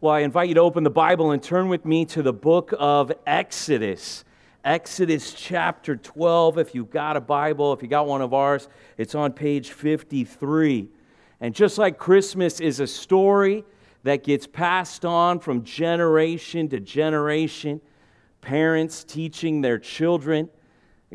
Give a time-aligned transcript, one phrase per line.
[0.00, 2.72] Well, I invite you to open the Bible and turn with me to the book
[2.78, 4.24] of Exodus.
[4.64, 6.58] Exodus chapter 12.
[6.58, 10.88] If you've got a Bible, if you got one of ours, it's on page 53.
[11.40, 13.64] And just like Christmas is a story
[14.04, 17.80] that gets passed on from generation to generation,
[18.40, 20.48] parents teaching their children,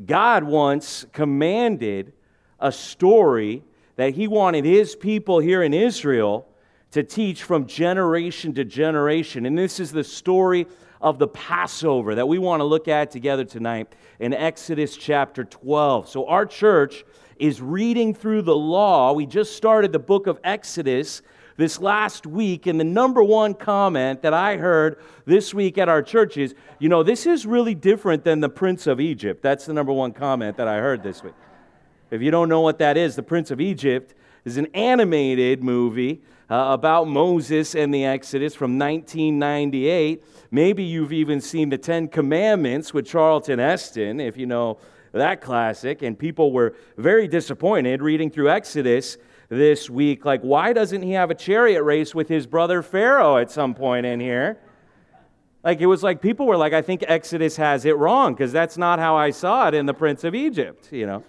[0.06, 2.12] God once commanded
[2.60, 3.64] a story
[3.96, 6.50] that He wanted His people here in Israel
[6.94, 9.48] to teach from generation to generation.
[9.48, 10.68] And this is the story
[11.02, 16.08] of the Passover that we want to look at together tonight in Exodus chapter 12.
[16.08, 17.04] So, our church
[17.38, 19.12] is reading through the law.
[19.12, 21.24] We just started the book of Exodus
[21.58, 26.04] this last week, and the number one comment that I heard this week at our
[26.04, 29.42] church is, you know, this is really different than the Prince of Egypt.
[29.42, 31.34] That's the number one comment that I heard this week.
[32.12, 34.14] If you don't know what that is, the Prince of Egypt
[34.46, 40.24] is an animated movie uh, about Moses and the Exodus from 1998.
[40.52, 44.78] Maybe you've even seen the Ten Commandments with Charlton Heston, if you know
[45.14, 46.02] that classic.
[46.02, 49.18] And people were very disappointed reading through Exodus
[49.50, 50.26] this week.
[50.26, 54.06] Like, why doesn't he have a chariot race with his brother Pharaoh at some point
[54.06, 54.60] in here?
[55.64, 58.78] Like, it was like people were like, I think Exodus has it wrong because that's
[58.78, 61.24] not how I saw it in The Prince of Egypt, you know.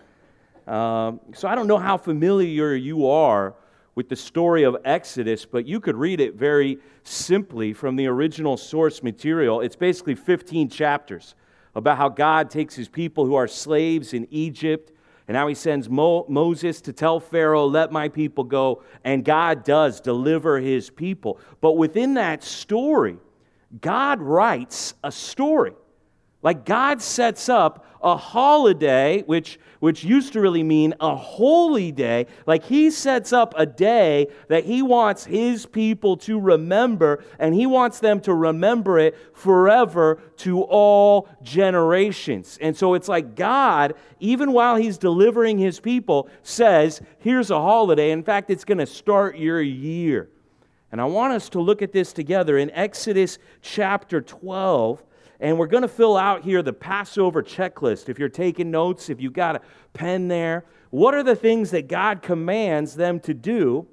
[0.73, 3.55] Um, so I don't know how familiar you are
[3.95, 8.57] with the story of Exodus, but you could read it very simply from the original
[8.57, 9.61] source material.
[9.61, 11.35] It's basically 15 chapters
[11.75, 14.93] about how God takes his people who are slaves in Egypt
[15.27, 18.83] and how he sends Mo- Moses to tell Pharaoh, Let my people go.
[19.05, 21.41] And God does deliver his people.
[21.61, 23.17] But within that story,
[23.81, 25.73] God writes a story.
[26.45, 32.27] Like God sets up a holiday, which, which used to really mean a holy day.
[32.47, 37.65] Like he sets up a day that he wants his people to remember, and he
[37.65, 42.59] wants them to remember it forever to all generations.
[42.61, 48.11] And so it's like God, even while he's delivering his people, says, Here's a holiday.
[48.11, 50.29] In fact, it's going to start your year.
[50.93, 55.03] And I want us to look at this together in Exodus chapter 12
[55.45, 58.09] and we're going to fill out here the Passover checklist.
[58.09, 59.61] If you're taking notes, if you've got a
[59.93, 63.87] pen there, what are the things that God commands them to do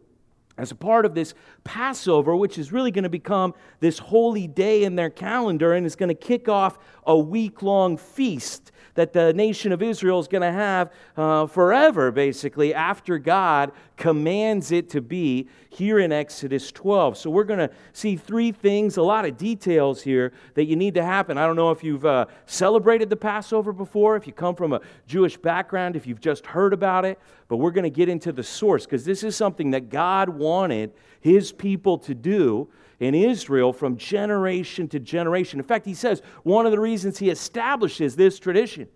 [0.58, 4.84] as a part of this Passover, which is really going to become this holy day
[4.84, 9.34] in their calendar and is going to kick off a week long feast that the
[9.34, 15.02] nation of Israel is going to have uh, forever, basically, after God commands it to
[15.02, 17.18] be here in Exodus 12.
[17.18, 20.96] So we're going to see three things, a lot of details here that you need
[20.96, 21.38] to happen.
[21.38, 24.82] I don't know if you've uh, celebrated the Passover before, if you come from a
[25.08, 28.44] Jewish background, if you've just heard about it, but we're going to get into the
[28.44, 30.92] source because this is something that God wanted
[31.22, 32.68] his people to do
[33.00, 35.60] in Israel from generation to generation.
[35.60, 38.88] In fact, he says one of the reasons he establishes this tradition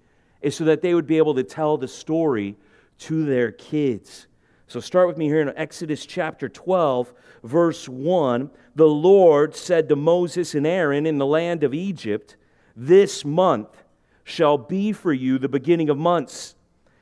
[0.42, 2.56] is so that they would be able to tell the story
[3.00, 4.28] to their kids.
[4.68, 7.14] So start with me here in Exodus chapter 12,
[7.44, 8.50] verse 1.
[8.76, 12.36] The Lord said to Moses and Aaron in the land of Egypt,
[12.76, 13.84] This month
[14.24, 16.56] shall be for you the beginning of months.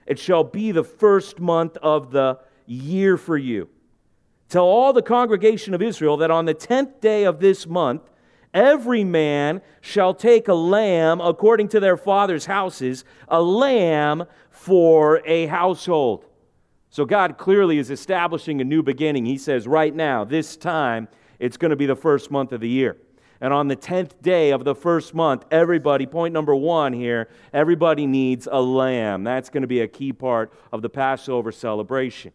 [0.05, 3.69] It shall be the first month of the year for you.
[4.53, 8.03] Tell all the congregation of Israel that on the tenth day of this month,
[8.53, 15.47] every man shall take a lamb according to their father's houses, a lamb for a
[15.47, 16.25] household.
[16.91, 19.25] So God clearly is establishing a new beginning.
[19.25, 21.07] He says, right now, this time,
[21.39, 22.97] it's going to be the first month of the year.
[23.41, 28.05] And on the 10th day of the first month, everybody, point number one here, everybody
[28.05, 29.23] needs a lamb.
[29.23, 32.33] That's going to be a key part of the Passover celebration.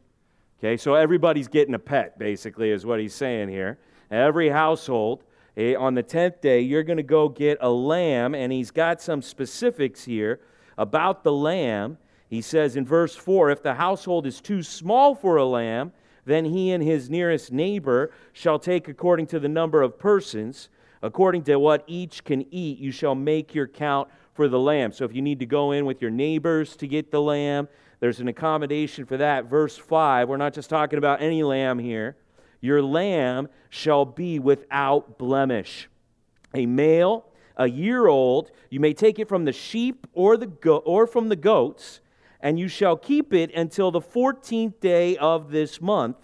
[0.60, 3.78] Okay, so everybody's getting a pet, basically, is what he's saying here.
[4.10, 5.22] Every household,
[5.56, 9.00] eh, on the 10th day, you're going to go get a lamb, and he's got
[9.00, 10.41] some specifics here
[10.76, 11.96] about the lamb.
[12.28, 15.92] He says in verse 4 If the household is too small for a lamb,
[16.24, 20.70] then he and his nearest neighbor shall take according to the number of persons.
[21.02, 24.90] According to what each can eat, you shall make your count for the lamb.
[24.90, 27.69] So if you need to go in with your neighbors to get the lamb,
[28.00, 29.46] there's an accommodation for that.
[29.46, 32.16] Verse 5, we're not just talking about any lamb here.
[32.60, 35.88] Your lamb shall be without blemish.
[36.54, 40.78] A male, a year old, you may take it from the sheep or, the go-
[40.78, 42.00] or from the goats,
[42.40, 46.16] and you shall keep it until the 14th day of this month.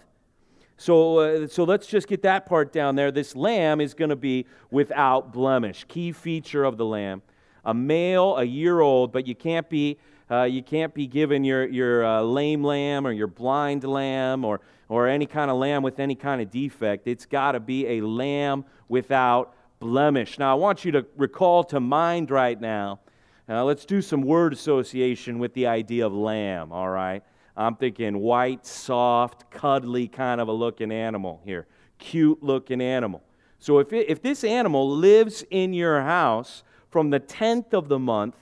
[0.77, 3.11] So, uh, so let's just get that part down there.
[3.11, 5.85] This lamb is going to be without blemish.
[5.87, 7.21] Key feature of the lamb
[7.67, 9.97] a male, a year old, but you can't be
[10.29, 14.59] Uh, you can't be given your, your uh, lame lamb or your blind lamb or,
[14.89, 17.07] or any kind of lamb with any kind of defect.
[17.07, 20.39] It's got to be a lamb without blemish.
[20.39, 22.99] Now, I want you to recall to mind right now.
[23.47, 27.23] Uh, let's do some word association with the idea of lamb, all right?
[27.55, 31.67] I'm thinking white, soft, cuddly kind of a looking animal here.
[31.99, 33.21] Cute looking animal.
[33.59, 37.99] So if, it, if this animal lives in your house from the 10th of the
[37.99, 38.35] month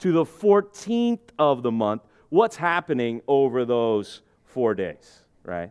[0.00, 5.70] to the 14th of the month, what's happening over those four days, right?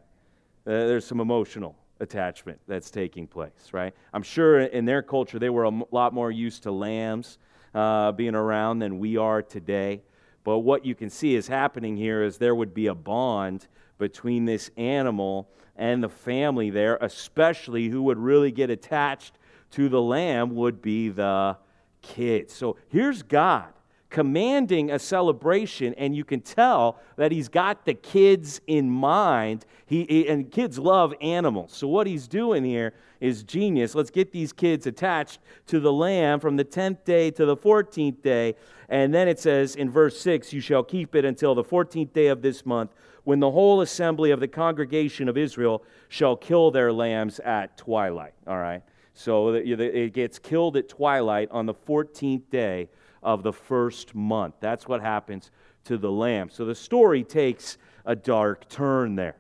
[0.68, 3.94] Uh, there's some emotional attachment that's taking place, right?
[4.14, 7.40] I'm sure in their culture they were a lot more used to lambs
[7.74, 10.04] uh, being around than we are today.
[10.44, 13.68] But what you can see is happening here is there would be a bond
[13.98, 19.40] between this animal and the family there, especially who would really get attached
[19.72, 21.58] to the lamb would be the
[22.02, 22.54] kids.
[22.54, 23.74] So here's God
[24.10, 29.66] commanding a celebration, and you can tell that he's got the kids in mind.
[29.86, 31.74] He, and kids love animals.
[31.74, 33.94] So what he's doing here is genius.
[33.94, 38.22] Let's get these kids attached to the lamb from the 10th day to the 14th
[38.22, 38.56] day.
[38.88, 42.28] And then it says in verse 6 You shall keep it until the 14th day
[42.28, 42.96] of this month,
[43.26, 48.34] when the whole assembly of the congregation of Israel shall kill their lambs at twilight.
[48.48, 48.82] All right?
[49.14, 52.90] So it gets killed at twilight on the 14th day
[53.21, 54.56] of the first month.
[54.60, 55.51] That's what happens
[55.86, 56.50] to the lamb.
[56.50, 59.36] So the story takes a dark turn there.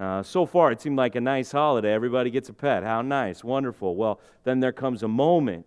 [0.00, 1.92] Uh, so far, it seemed like a nice holiday.
[1.92, 2.82] Everybody gets a pet.
[2.82, 3.94] How nice, wonderful.
[3.94, 5.66] Well, then there comes a moment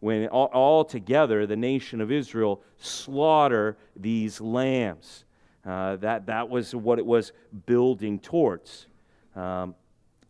[0.00, 5.24] when all, all together the nation of Israel slaughter these lambs.
[5.64, 7.32] Uh, that, that was what it was
[7.66, 8.86] building towards.
[9.36, 9.74] Um,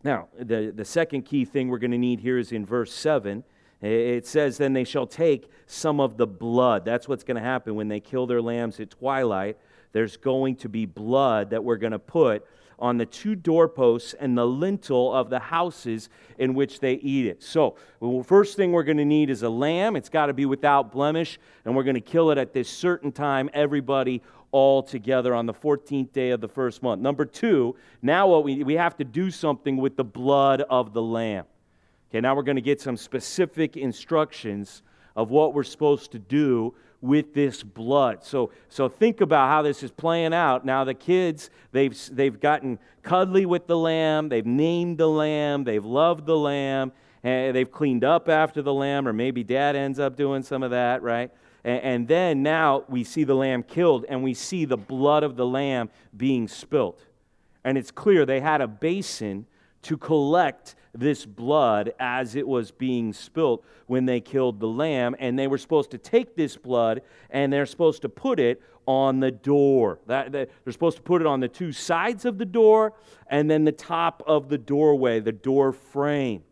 [0.03, 3.45] now, the, the second key thing we're going to need here is in verse 7.
[3.81, 6.85] It says, Then they shall take some of the blood.
[6.85, 9.57] That's what's going to happen when they kill their lambs at twilight.
[9.93, 12.47] There's going to be blood that we're going to put
[12.79, 17.43] on the two doorposts and the lintel of the houses in which they eat it.
[17.43, 19.97] So, the first thing we're going to need is a lamb.
[19.97, 23.13] It's got to be without blemish, and we're going to kill it at this certain
[23.13, 24.23] time, everybody
[24.53, 27.01] all together on the 14th day of the first month.
[27.01, 31.03] Number two, now what we, we have to do something with the blood of the
[31.03, 31.45] lamb.
[32.11, 34.83] Okay, now we're going to get some specific instructions
[35.15, 38.25] of what we're supposed to do with this blood.
[38.25, 40.65] So, so think about how this is playing out.
[40.65, 45.85] Now the kids, they've, they've gotten cuddly with the lamb, they've named the lamb, they've
[45.85, 46.93] loved the lamb,
[47.23, 50.73] and they've cleaned up after the lamb, or maybe dad ends up doing some of
[50.73, 51.31] that, right?
[51.65, 55.37] And, and then now we see the lamb killed, and we see the blood of
[55.37, 57.05] the lamb being spilt.
[57.65, 59.47] And it's clear they had a basin
[59.83, 65.15] to collect this blood as it was being spilt when they killed the lamb.
[65.19, 69.21] And they were supposed to take this blood and they're supposed to put it on
[69.21, 70.01] the door.
[70.07, 72.95] That, that, they're supposed to put it on the two sides of the door
[73.29, 76.43] and then the top of the doorway, the door frame.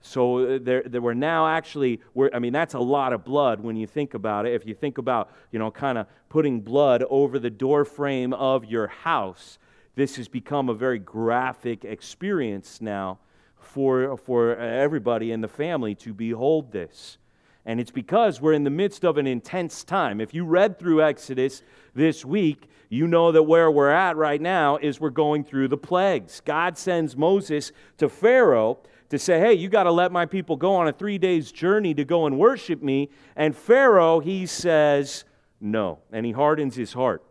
[0.00, 2.00] So uh, there, there were now actually,
[2.32, 4.54] I mean, that's a lot of blood when you think about it.
[4.54, 8.64] If you think about, you know, kind of putting blood over the door frame of
[8.64, 9.58] your house,
[9.94, 13.18] this has become a very graphic experience now
[13.58, 17.18] for, for everybody in the family to behold this.
[17.66, 20.20] And it's because we're in the midst of an intense time.
[20.20, 21.62] If you read through Exodus
[21.94, 25.76] this week, you know that where we're at right now is we're going through the
[25.76, 26.40] plagues.
[26.40, 28.78] God sends Moses to Pharaoh
[29.10, 31.94] to say, hey, you got to let my people go on a three days journey
[31.94, 33.10] to go and worship me.
[33.36, 35.24] And Pharaoh, he says,
[35.60, 35.98] no.
[36.10, 37.22] And he hardens his heart.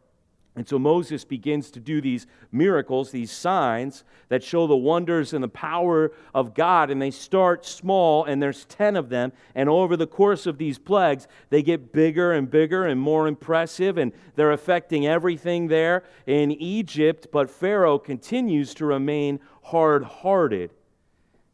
[0.60, 5.42] And so Moses begins to do these miracles, these signs that show the wonders and
[5.42, 6.89] the power of God.
[6.89, 9.32] And they start small, and there's 10 of them.
[9.56, 13.98] And over the course of these plagues, they get bigger and bigger and more impressive,
[13.98, 17.28] and they're affecting everything there in Egypt.
[17.32, 20.72] But Pharaoh continues to remain hard hearted.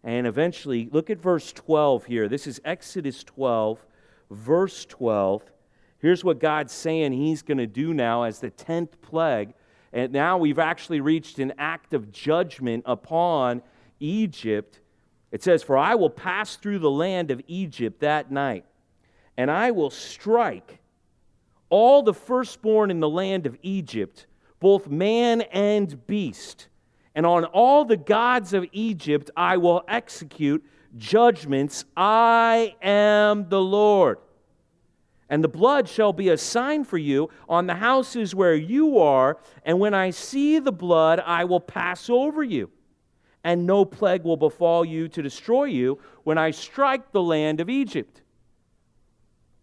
[0.03, 2.27] And eventually, look at verse 12 here.
[2.27, 3.85] This is Exodus 12,
[4.31, 5.43] verse 12.
[5.99, 9.53] Here's what God's saying He's going to do now as the 10th plague.
[9.93, 13.61] And now we've actually reached an act of judgment upon
[13.99, 14.81] Egypt.
[15.31, 18.65] It says, For I will pass through the land of Egypt that night,
[19.37, 20.79] and I will strike
[21.69, 24.27] all the firstborn in the land of Egypt,
[24.59, 26.67] both man and beast.
[27.15, 30.63] And on all the gods of Egypt I will execute
[30.97, 31.85] judgments.
[31.95, 34.17] I am the Lord.
[35.29, 39.37] And the blood shall be a sign for you on the houses where you are.
[39.63, 42.69] And when I see the blood, I will pass over you.
[43.43, 47.69] And no plague will befall you to destroy you when I strike the land of
[47.69, 48.21] Egypt.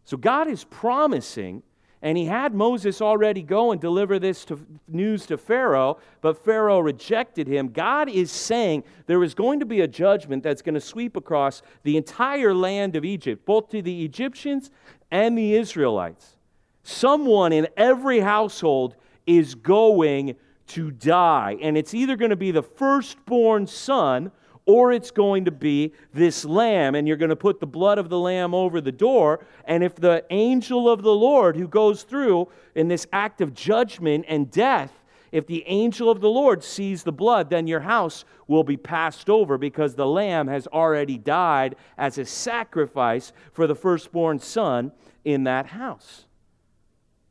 [0.05, 1.63] So God is promising
[2.05, 6.81] And he had Moses already go and deliver this to, news to Pharaoh, but Pharaoh
[6.81, 7.69] rejected him.
[7.69, 11.63] God is saying there is going to be a judgment that's going to sweep across
[11.85, 14.73] the entire land of Egypt, both to the Egyptians
[15.13, 16.37] and the Israelites.
[16.83, 20.35] Someone in every household is going
[20.69, 21.59] to die.
[21.63, 24.33] And it's either going to be the firstborn son
[24.65, 28.09] or it's going to be this lamb, and you're going to put the blood of
[28.09, 29.45] the lamb over the door.
[29.65, 34.25] And if the angel of the Lord who goes through in this act of judgment
[34.29, 35.02] and death,
[35.33, 39.31] if the angel of the Lord sees the blood, then your house will be passed
[39.31, 44.93] over because the lamb has already died as a sacrifice for the firstborn son
[45.25, 46.27] in that house.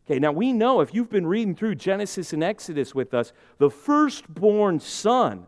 [0.05, 3.70] Okay, now we know if you've been reading through Genesis and Exodus with us, the
[3.70, 5.46] firstborn son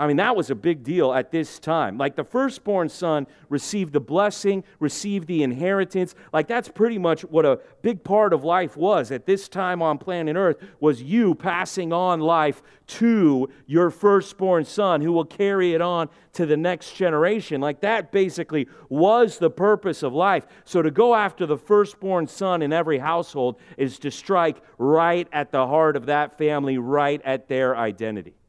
[0.00, 1.98] I mean, that was a big deal at this time.
[1.98, 6.14] Like the firstborn son received the blessing, received the inheritance.
[6.32, 9.98] Like that's pretty much what a big part of life was at this time on
[9.98, 15.82] planet Earth was you passing on life to your firstborn son who will carry it
[15.82, 17.60] on to the next generation.
[17.60, 20.46] Like that basically was the purpose of life.
[20.64, 25.52] So to go after the firstborn son in every household is to strike right at
[25.52, 28.39] the heart of that family, right at their identity.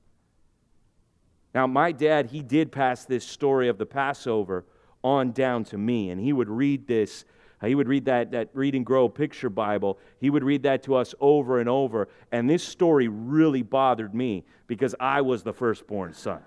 [1.53, 4.65] Now, my dad, he did pass this story of the Passover
[5.03, 7.25] on down to me, and he would read this.
[7.61, 9.99] Uh, he would read that, that Read and Grow picture Bible.
[10.19, 12.07] He would read that to us over and over.
[12.31, 16.41] And this story really bothered me because I was the firstborn son.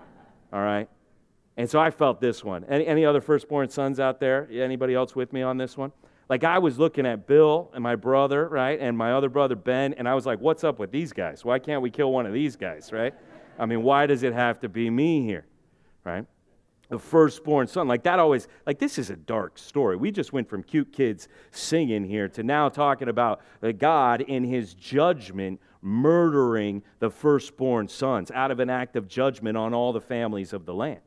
[0.52, 0.88] All right?
[1.56, 2.64] And so I felt this one.
[2.64, 4.48] Any, any other firstborn sons out there?
[4.50, 5.92] Anybody else with me on this one?
[6.28, 8.78] Like I was looking at Bill and my brother, right?
[8.78, 11.44] And my other brother Ben, and I was like, what's up with these guys?
[11.44, 13.14] Why can't we kill one of these guys, right?
[13.58, 15.46] I mean, why does it have to be me here?
[16.04, 16.24] Right?
[16.88, 17.88] The firstborn son.
[17.88, 19.96] Like that always, like this is a dark story.
[19.96, 23.40] We just went from cute kids singing here to now talking about
[23.78, 29.74] God in his judgment murdering the firstborn sons out of an act of judgment on
[29.74, 31.00] all the families of the land.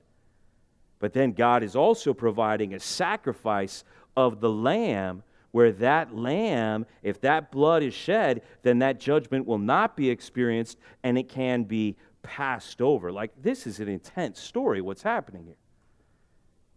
[1.00, 3.84] But then God is also providing a sacrifice
[4.15, 9.58] of the lamb where that lamb, if that blood is shed, then that judgment will
[9.58, 13.11] not be experienced and it can be passed over.
[13.11, 15.55] Like, this is an intense story, what's happening here.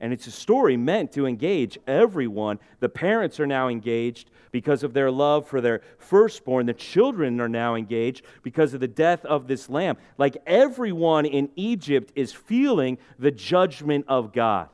[0.01, 2.59] And it's a story meant to engage everyone.
[2.81, 6.67] The parents are now engaged because of their love for their firstborn.
[6.67, 9.97] The children are now engaged because of the death of this lamb.
[10.19, 14.69] Like everyone in Egypt is feeling the judgment of God.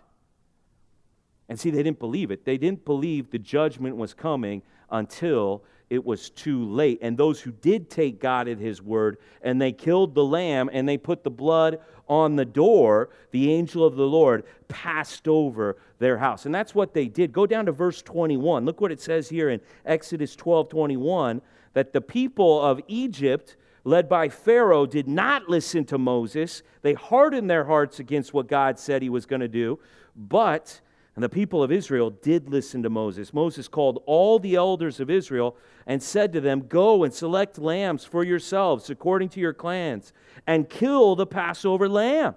[1.49, 2.45] And see, they didn't believe it.
[2.45, 7.01] They didn't believe the judgment was coming until it was too late.
[7.03, 10.89] And those who did take God at his word and they killed the lamb and
[10.89, 16.19] they put the blood on the door, the angel of the Lord passed over their
[16.19, 16.47] house.
[16.47, 17.33] And that's what they did.
[17.33, 18.65] Go down to verse 21.
[18.65, 21.43] Look what it says here in Exodus 12 21
[21.73, 26.63] that the people of Egypt led by Pharaoh, did not listen to Moses.
[26.83, 29.79] They hardened their hearts against what God said he was going to do.
[30.15, 30.81] But
[31.21, 33.35] and the people of Israel did listen to Moses.
[33.35, 35.55] Moses called all the elders of Israel
[35.87, 40.15] and said to them, Go and select lambs for yourselves according to your clans,
[40.47, 42.37] and kill the Passover lamb.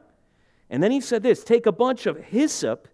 [0.70, 2.90] And then he said this Take a bunch of hyssop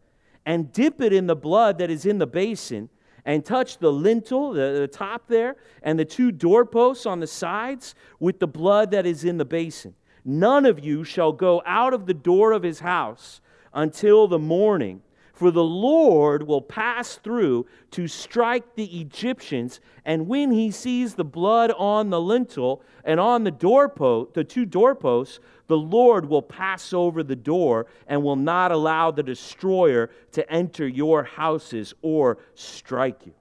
[0.46, 2.90] and dip it in the blood that is in the basin,
[3.26, 7.96] and touch the lintel, the, the top there, and the two doorposts on the sides
[8.20, 9.96] with the blood that is in the basin.
[10.24, 13.42] None of you shall go out of the door of his house
[13.74, 15.02] until the morning
[15.40, 21.24] for the Lord will pass through to strike the Egyptians, and when he sees the
[21.24, 26.92] blood on the lintel and on the doorpost, the two doorposts, the Lord will pass
[26.92, 33.26] over the door and will not allow the destroyer to enter your houses or strike
[33.26, 33.34] you.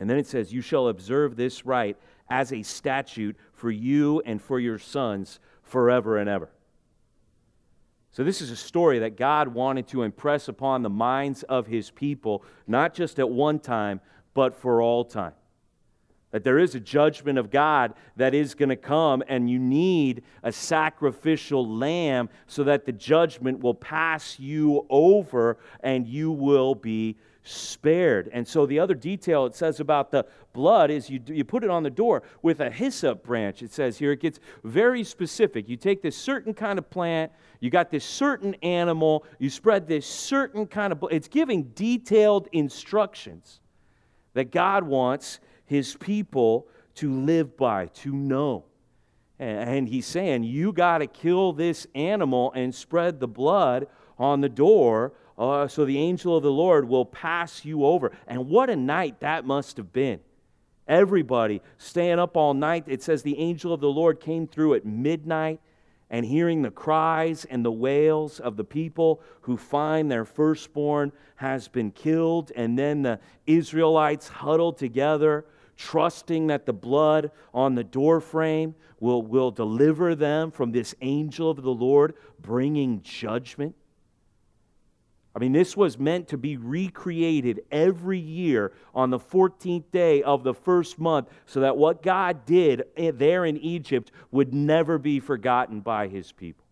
[0.00, 1.98] And then it says, You shall observe this rite
[2.30, 6.48] as a statute for you and for your sons forever and ever.
[8.10, 11.90] So, this is a story that God wanted to impress upon the minds of his
[11.90, 14.00] people, not just at one time,
[14.34, 15.34] but for all time.
[16.30, 20.22] That there is a judgment of God that is going to come, and you need
[20.42, 27.16] a sacrificial lamb so that the judgment will pass you over and you will be
[27.48, 28.28] spared.
[28.32, 31.70] And so, the other detail it says about the blood is you, you put it
[31.70, 33.62] on the door with a hyssop branch.
[33.62, 35.68] It says here, it gets very specific.
[35.68, 40.06] You take this certain kind of plant, you got this certain animal, you spread this
[40.06, 43.60] certain kind of, it's giving detailed instructions
[44.34, 48.64] that God wants his people to live by, to know.
[49.38, 53.86] And he's saying, you got to kill this animal and spread the blood
[54.18, 58.12] on the door uh, so the angel of the Lord will pass you over.
[58.26, 60.20] And what a night that must have been.
[60.88, 62.84] Everybody staying up all night.
[62.86, 65.60] It says the angel of the Lord came through at midnight
[66.10, 71.68] and hearing the cries and the wails of the people who find their firstborn has
[71.68, 72.50] been killed.
[72.56, 75.44] And then the Israelites huddled together,
[75.76, 81.62] trusting that the blood on the doorframe will, will deliver them from this angel of
[81.62, 83.74] the Lord bringing judgment.
[85.34, 90.42] I mean, this was meant to be recreated every year on the 14th day of
[90.42, 95.80] the first month so that what God did there in Egypt would never be forgotten
[95.80, 96.64] by his people.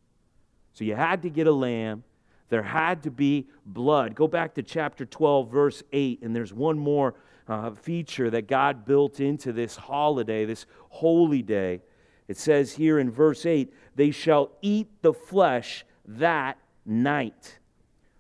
[0.73, 2.03] So you had to get a lamb.
[2.49, 4.15] There had to be blood.
[4.15, 7.15] Go back to chapter 12, verse 8, and there's one more
[7.49, 11.83] uh, feature that God built into this holiday, this holy day.
[12.27, 17.59] It says here in verse 8, they shall eat the flesh that night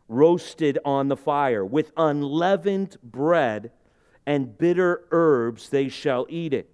[0.08, 1.64] roasted on the fire.
[1.64, 3.70] With unleavened bread
[4.26, 6.70] and bitter herbs they shall eat it.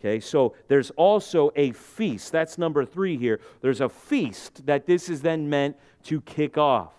[0.00, 2.30] Okay, so there's also a feast.
[2.30, 3.40] That's number three here.
[3.62, 6.92] There's a feast that this is then meant to kick off.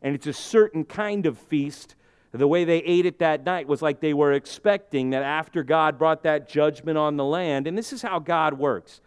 [0.00, 1.94] And it's a certain kind of feast.
[2.32, 5.98] The way they ate it that night was like they were expecting that after God
[5.98, 9.00] brought that judgment on the land, and this is how God works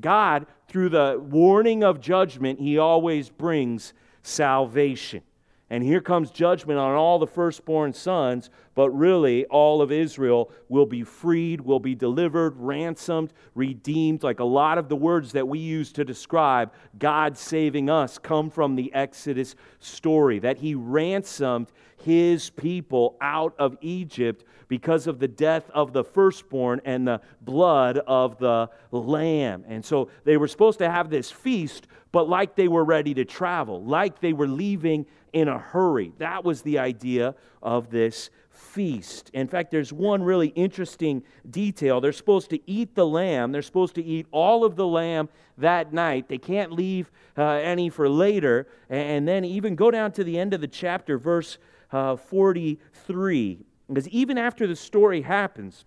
[0.00, 5.22] God, through the warning of judgment, He always brings salvation.
[5.68, 10.86] And here comes judgment on all the firstborn sons, but really all of Israel will
[10.86, 14.22] be freed, will be delivered, ransomed, redeemed.
[14.22, 18.48] Like a lot of the words that we use to describe God saving us come
[18.48, 21.72] from the Exodus story that He ransomed
[22.04, 27.98] His people out of Egypt because of the death of the firstborn and the blood
[28.06, 29.64] of the lamb.
[29.68, 33.24] And so they were supposed to have this feast, but like they were ready to
[33.24, 36.12] travel, like they were leaving in a hurry.
[36.18, 39.30] That was the idea of this feast.
[39.34, 42.00] In fact, there's one really interesting detail.
[42.00, 45.92] They're supposed to eat the lamb, they're supposed to eat all of the lamb that
[45.92, 46.28] night.
[46.28, 48.66] They can't leave uh, any for later.
[48.88, 51.58] And then even go down to the end of the chapter, verse
[51.92, 53.64] uh, 43.
[53.88, 55.84] Because even after the story happens,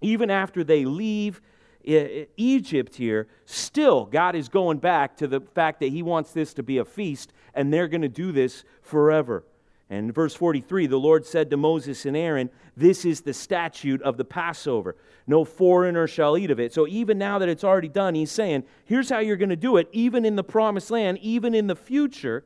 [0.00, 1.40] even after they leave
[1.84, 6.62] Egypt here, still God is going back to the fact that He wants this to
[6.62, 9.44] be a feast, and they're going to do this forever.
[9.92, 14.16] And verse 43, the Lord said to Moses and Aaron, This is the statute of
[14.16, 14.96] the Passover.
[15.26, 16.72] No foreigner shall eat of it.
[16.72, 19.76] So even now that it's already done, he's saying, Here's how you're going to do
[19.76, 22.44] it, even in the promised land, even in the future.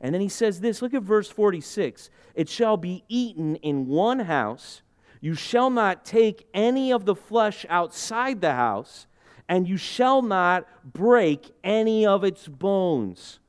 [0.00, 4.20] And then he says this look at verse 46 It shall be eaten in one
[4.20, 4.82] house
[5.20, 9.06] you shall not take any of the flesh outside the house,
[9.48, 13.40] and you shall not break any of its bones.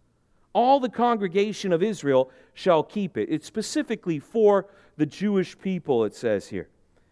[0.54, 3.30] All the congregation of Israel shall keep it.
[3.30, 6.70] It's specifically for the Jewish people, it says here.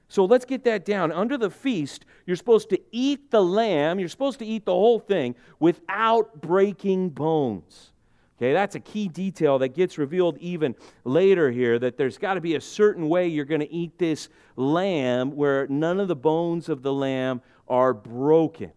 [0.08, 1.12] So let's get that down.
[1.12, 5.00] Under the feast, you're supposed to eat the lamb, you're supposed to eat the whole
[5.00, 7.92] thing without breaking bones.
[8.38, 12.42] Okay, that's a key detail that gets revealed even later here that there's got to
[12.42, 16.68] be a certain way you're going to eat this lamb where none of the bones
[16.68, 18.72] of the lamb are broken.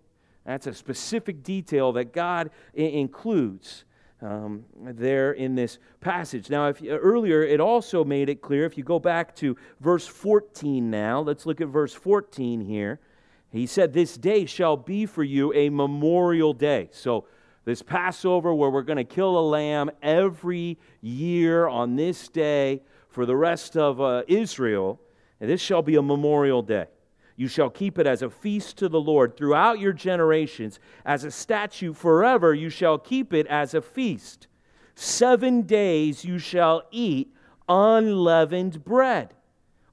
[0.44, 3.84] That's a specific detail that God I- includes
[4.22, 6.50] um, there in this passage.
[6.50, 10.88] Now, if earlier it also made it clear, if you go back to verse 14
[10.88, 13.00] now, let's look at verse 14 here.
[13.50, 16.90] He said, This day shall be for you a memorial day.
[16.92, 17.26] So,
[17.68, 23.26] this Passover where we're going to kill a lamb every year on this day for
[23.26, 24.98] the rest of uh, Israel.
[25.38, 26.86] And this shall be a memorial day.
[27.36, 30.80] You shall keep it as a feast to the Lord throughout your generations.
[31.04, 34.46] As a statute forever, you shall keep it as a feast.
[34.94, 37.34] Seven days you shall eat
[37.68, 39.34] unleavened bread.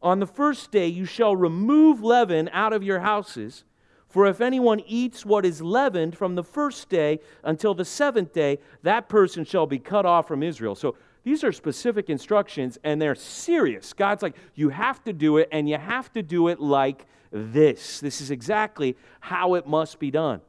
[0.02, 3.66] On the first day you shall remove leaven out of your houses.
[4.08, 8.60] For if anyone eats what is leavened from the first day until the seventh day,
[8.84, 10.76] that person shall be cut off from Israel.
[10.76, 13.94] So these are specific instructions and they're serious.
[13.94, 18.00] God's like, you have to do it and you have to do it like this.
[18.00, 20.42] This is exactly how it must be done.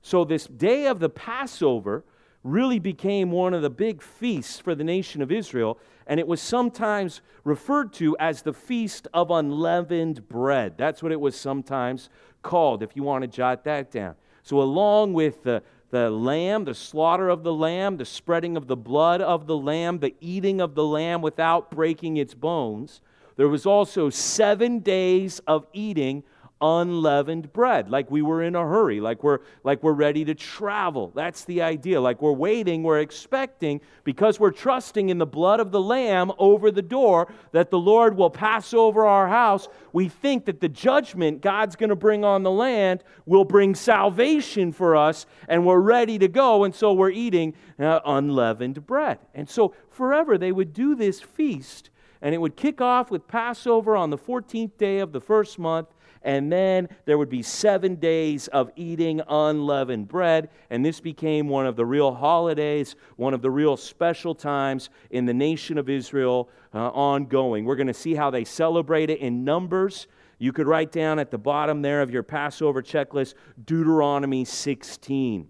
[0.00, 2.04] So, this day of the Passover
[2.44, 6.40] really became one of the big feasts for the nation of Israel, and it was
[6.40, 10.74] sometimes referred to as the Feast of Unleavened Bread.
[10.76, 12.08] That's what it was sometimes
[12.42, 14.16] called, if you want to jot that down.
[14.42, 18.76] So, along with the, the lamb, the slaughter of the lamb, the spreading of the
[18.76, 23.00] blood of the lamb, the eating of the lamb without breaking its bones,
[23.36, 26.24] there was also seven days of eating
[26.62, 31.12] unleavened bread, like we were in a hurry, like we're like we're ready to travel.
[31.14, 32.00] That's the idea.
[32.00, 36.70] Like we're waiting, we're expecting because we're trusting in the blood of the lamb over
[36.70, 39.68] the door that the Lord will pass over our house.
[39.92, 44.72] We think that the judgment God's going to bring on the land will bring salvation
[44.72, 49.18] for us and we're ready to go and so we're eating uh, unleavened bread.
[49.34, 51.90] And so forever they would do this feast
[52.22, 55.88] and it would kick off with Passover on the 14th day of the first month
[56.24, 60.50] and then there would be seven days of eating unleavened bread.
[60.70, 65.26] And this became one of the real holidays, one of the real special times in
[65.26, 67.64] the nation of Israel uh, ongoing.
[67.64, 70.06] We're going to see how they celebrate it in Numbers.
[70.38, 75.48] You could write down at the bottom there of your Passover checklist Deuteronomy 16.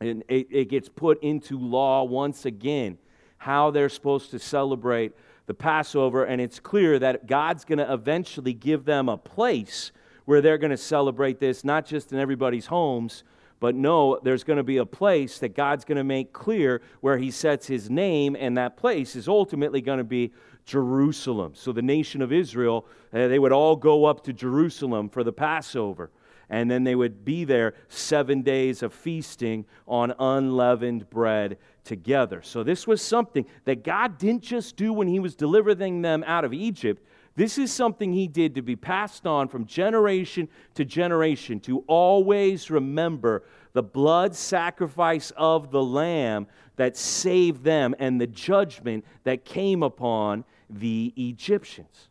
[0.00, 2.98] And it, it gets put into law once again
[3.38, 5.12] how they're supposed to celebrate
[5.50, 9.90] the Passover, and it's clear that God's going to eventually give them a place
[10.24, 13.24] where they're going to celebrate this, not just in everybody's homes,
[13.60, 17.18] but no, there's going to be a place that God's going to make clear where
[17.18, 20.32] He sets His name, and that place is ultimately going to be
[20.64, 21.52] Jerusalem.
[21.54, 25.32] So the nation of Israel, uh, they would all go up to Jerusalem for the
[25.32, 26.10] Passover.
[26.48, 32.42] And then they would be there seven days of feasting on unleavened bread together.
[32.42, 36.44] So, this was something that God didn't just do when He was delivering them out
[36.44, 37.06] of Egypt,
[37.36, 42.70] this is something he did to be passed on from generation to generation, to always
[42.70, 49.82] remember the blood sacrifice of the Lamb that saved them and the judgment that came
[49.82, 52.08] upon the Egyptians.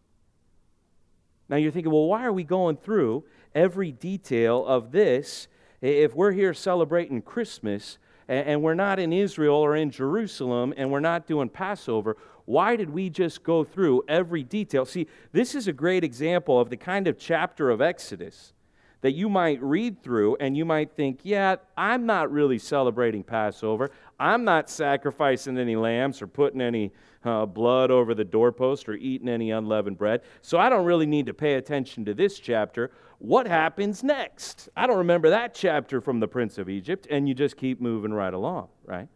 [1.50, 5.48] Now you're thinking, well, why are we going through every detail of this
[5.82, 11.00] if we're here celebrating Christmas and we're not in Israel or in Jerusalem and we're
[11.00, 12.16] not doing Passover?
[12.50, 14.84] Why did we just go through every detail?
[14.84, 18.54] See, this is a great example of the kind of chapter of Exodus
[19.02, 23.92] that you might read through and you might think, yeah, I'm not really celebrating Passover.
[24.20, 26.92] I'm not sacrificing any lambs or putting any
[27.24, 30.22] uh, blood over the doorpost or eating any unleavened bread.
[30.42, 32.90] So I don't really need to pay attention to this chapter.
[33.20, 34.70] What happens next?
[34.76, 38.12] I don't remember that chapter from the Prince of Egypt, and you just keep moving
[38.12, 39.08] right along, right?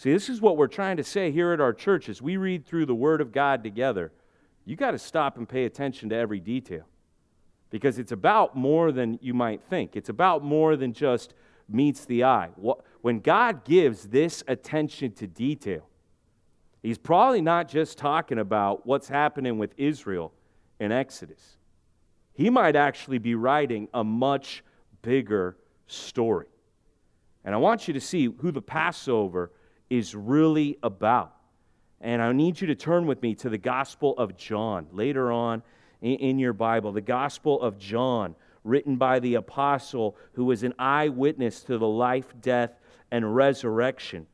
[0.00, 2.64] See, this is what we're trying to say here at our church as we read
[2.64, 4.12] through the Word of God together.
[4.64, 6.86] You got to stop and pay attention to every detail
[7.68, 9.96] because it's about more than you might think.
[9.96, 11.34] It's about more than just
[11.68, 12.48] meets the eye.
[13.02, 15.86] When God gives this attention to detail,
[16.82, 20.32] He's probably not just talking about what's happening with Israel
[20.78, 21.58] in Exodus.
[22.32, 24.64] He might actually be writing a much
[25.02, 25.58] bigger
[25.88, 26.46] story.
[27.44, 29.50] And I want you to see who the Passover
[29.90, 31.34] is really about.
[32.00, 35.62] And I need you to turn with me to the Gospel of John later on
[36.00, 36.92] in, your Bible.
[36.92, 42.32] The Gospel of John, written by the apostle who was an eyewitness to the life,
[42.40, 42.72] death,
[43.10, 44.26] and resurrection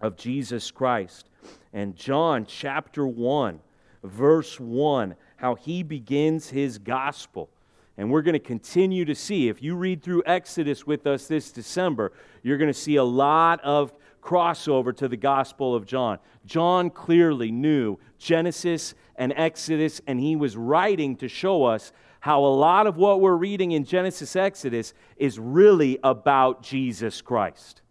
[0.00, 1.28] of Jesus Christ.
[1.72, 3.58] And John chapter 1,
[4.04, 7.48] verse 1, how he begins his gospel.
[7.96, 11.50] And we're going to continue to see, if you read through Exodus with us this
[11.50, 16.18] December, you're going to see a lot of crossover to the Gospel of John.
[16.46, 22.46] John clearly knew Genesis and Exodus, and he was writing to show us how a
[22.46, 27.82] lot of what we're reading in Genesis Exodus is really about Jesus Christ.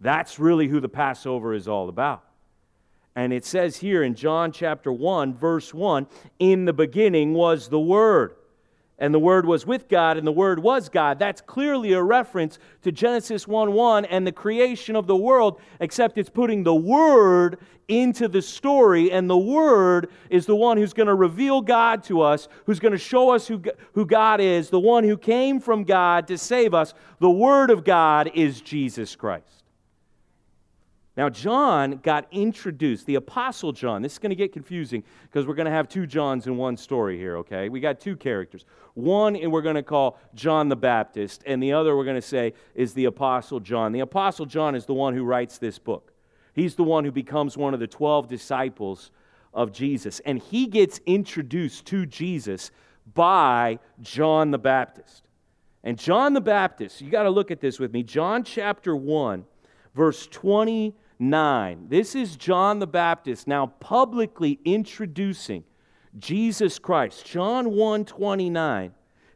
[0.00, 2.24] That's really who the Passover is all about.
[3.14, 6.06] And it says here in John chapter 1, verse 1
[6.38, 8.36] In the beginning was the Word
[8.98, 11.18] and the Word was with God, and the Word was God.
[11.18, 16.16] That's clearly a reference to Genesis 1 1 and the creation of the world, except
[16.18, 21.06] it's putting the Word into the story, and the Word is the one who's going
[21.06, 24.80] to reveal God to us, who's going to show us who, who God is, the
[24.80, 26.94] one who came from God to save us.
[27.20, 29.65] The Word of God is Jesus Christ.
[31.16, 34.02] Now, John got introduced, the Apostle John.
[34.02, 36.76] This is going to get confusing because we're going to have two Johns in one
[36.76, 37.70] story here, okay?
[37.70, 38.66] We got two characters.
[38.92, 42.52] One we're going to call John the Baptist, and the other we're going to say
[42.74, 43.92] is the Apostle John.
[43.92, 46.12] The Apostle John is the one who writes this book,
[46.52, 49.10] he's the one who becomes one of the 12 disciples
[49.54, 50.20] of Jesus.
[50.20, 52.70] And he gets introduced to Jesus
[53.14, 55.22] by John the Baptist.
[55.82, 58.02] And John the Baptist, you got to look at this with me.
[58.02, 59.46] John chapter 1,
[59.94, 61.86] verse 20 9.
[61.88, 65.64] This is John the Baptist now publicly introducing
[66.18, 67.26] Jesus Christ.
[67.26, 68.92] John 1 29.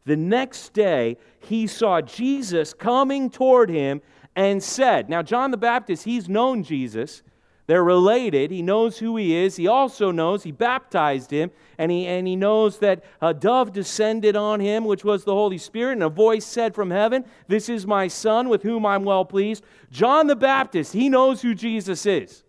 [0.06, 4.00] The next day, he saw Jesus coming toward him
[4.34, 7.22] and said, Now, John the Baptist, he's known Jesus.
[7.70, 8.50] They're related.
[8.50, 9.54] He knows who he is.
[9.54, 14.34] He also knows he baptized him, and he, and he knows that a dove descended
[14.34, 17.86] on him, which was the Holy Spirit, and a voice said from heaven, This is
[17.86, 19.62] my Son, with whom I'm well pleased.
[19.92, 22.42] John the Baptist, he knows who Jesus is.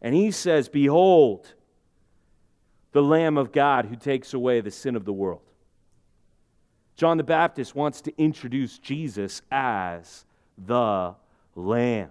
[0.00, 1.52] And he says, Behold,
[2.92, 5.42] the Lamb of God who takes away the sin of the world.
[6.96, 10.24] John the Baptist wants to introduce Jesus as
[10.56, 11.14] the
[11.54, 12.08] Lamb.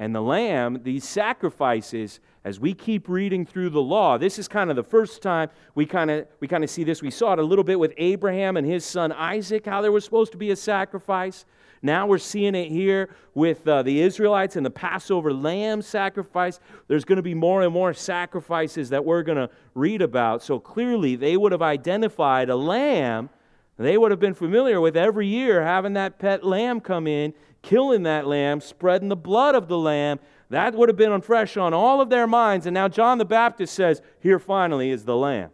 [0.00, 4.70] And the lamb, these sacrifices, as we keep reading through the law, this is kind
[4.70, 7.02] of the first time we kind of we kind of see this.
[7.02, 10.02] We saw it a little bit with Abraham and his son Isaac, how there was
[10.02, 11.44] supposed to be a sacrifice.
[11.82, 16.60] Now we're seeing it here with uh, the Israelites and the Passover lamb sacrifice.
[16.88, 20.42] There's going to be more and more sacrifices that we're going to read about.
[20.42, 23.28] So clearly, they would have identified a lamb.
[23.76, 28.04] They would have been familiar with every year having that pet lamb come in killing
[28.04, 30.18] that lamb, spreading the blood of the lamb.
[30.50, 32.66] That would have been fresh on all of their minds.
[32.66, 35.50] And now John the Baptist says, Here finally is the lamb,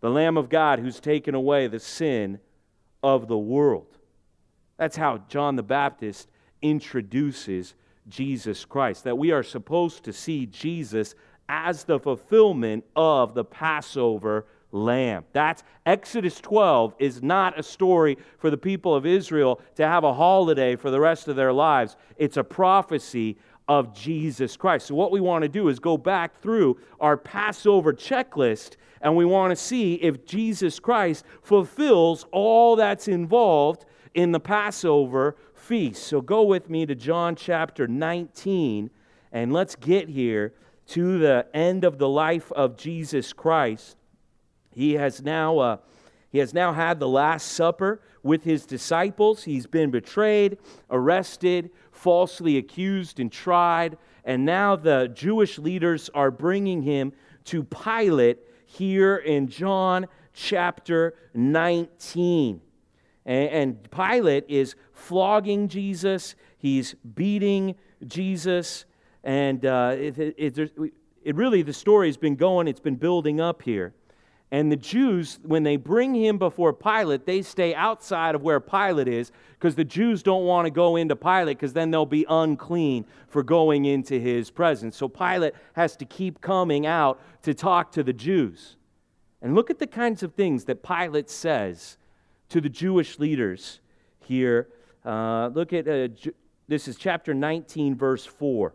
[0.00, 2.40] the lamb of God who's taken away the sin
[3.02, 3.98] of the world.
[4.76, 6.28] That's how John the Baptist
[6.62, 7.74] introduces
[8.08, 11.14] Jesus Christ, that we are supposed to see Jesus
[11.48, 15.24] as the fulfillment of the Passover lamb.
[15.32, 20.12] That's Exodus 12 is not a story for the people of Israel to have a
[20.12, 21.96] holiday for the rest of their lives.
[22.16, 24.86] It's a prophecy of Jesus Christ.
[24.86, 29.24] So what we want to do is go back through our Passover checklist and we
[29.24, 36.04] want to see if Jesus Christ fulfills all that's involved in the Passover feast.
[36.04, 38.90] So go with me to John chapter 19
[39.32, 40.54] and let's get here
[40.88, 43.97] to the end of the life of Jesus Christ.
[44.78, 45.76] He has now, uh,
[46.30, 49.42] he has now had the Last Supper with his disciples.
[49.42, 50.56] He's been betrayed,
[50.88, 53.98] arrested, falsely accused, and tried.
[54.24, 57.12] And now the Jewish leaders are bringing him
[57.46, 62.60] to Pilate here in John chapter 19.
[63.26, 67.74] And, and Pilate is flogging Jesus, he's beating
[68.06, 68.84] Jesus.
[69.24, 70.92] And uh, it, it, it,
[71.24, 73.92] it really, the story has been going, it's been building up here.
[74.50, 79.06] And the Jews, when they bring him before Pilate, they stay outside of where Pilate
[79.06, 83.04] is because the Jews don't want to go into Pilate because then they'll be unclean
[83.28, 84.96] for going into his presence.
[84.96, 88.76] So Pilate has to keep coming out to talk to the Jews.
[89.42, 91.98] And look at the kinds of things that Pilate says
[92.48, 93.80] to the Jewish leaders
[94.20, 94.68] here.
[95.04, 96.08] Uh, look at uh,
[96.68, 98.74] this is chapter 19, verse 4.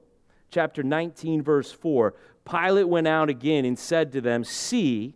[0.51, 2.13] Chapter 19, verse 4.
[2.49, 5.15] Pilate went out again and said to them, See,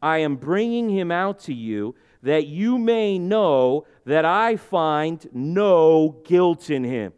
[0.00, 6.16] I am bringing him out to you that you may know that I find no
[6.24, 7.12] guilt in him.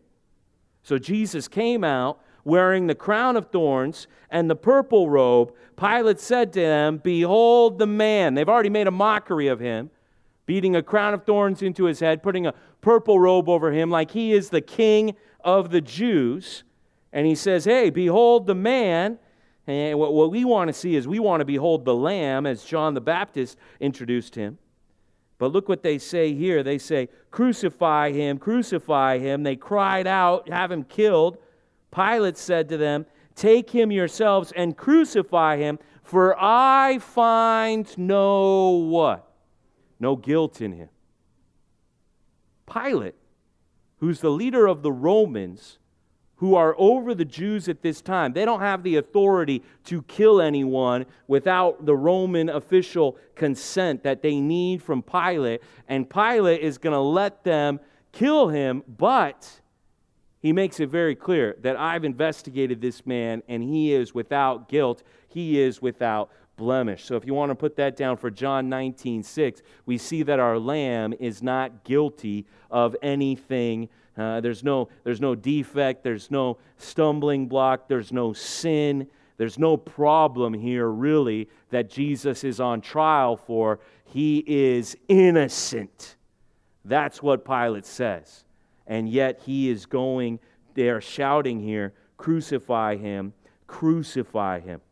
[0.83, 5.53] So Jesus came out wearing the crown of thorns and the purple robe.
[5.77, 8.35] Pilate said to them, Behold the man.
[8.35, 9.91] They've already made a mockery of him,
[10.47, 14.11] beating a crown of thorns into his head, putting a purple robe over him, like
[14.11, 16.65] he is the king of the Jews.
[17.13, 19.19] And he says, Hey, behold the man.
[19.71, 22.65] And what, what we want to see is we want to behold the Lamb as
[22.65, 24.59] John the Baptist introduced him.
[25.39, 26.63] But look what they say here.
[26.63, 29.43] They say, Crucify him, crucify him.
[29.43, 31.39] They cried out, Have him killed.
[31.93, 33.07] Pilate said to them,
[33.37, 39.33] Take him yourselves and crucify him, for I find no what?
[39.99, 40.89] No guilt in him.
[42.71, 43.15] Pilate,
[43.99, 45.79] who's the leader of the Romans,
[46.41, 48.33] who are over the Jews at this time.
[48.33, 54.41] They don't have the authority to kill anyone without the Roman official consent that they
[54.41, 55.61] need from Pilate.
[55.87, 57.79] And Pilate is going to let them
[58.13, 59.61] kill him, but
[60.41, 65.03] he makes it very clear that I've investigated this man and he is without guilt,
[65.29, 67.05] he is without blemish.
[67.05, 70.41] So if you want to put that down for John 19 6, we see that
[70.41, 73.91] our lamb is not guilty of anything
[74.21, 79.07] uh, there's, no, there's no defect, there's no stumbling block, there's no sin,
[79.39, 83.81] there's no problem here, really, that Jesus is on trial for.
[84.05, 86.17] He is innocent.
[86.85, 88.45] That's what Pilate says.
[88.87, 90.41] And yet he is going,
[90.75, 93.33] they are shouting here, crucify him,
[93.67, 94.83] crucify him.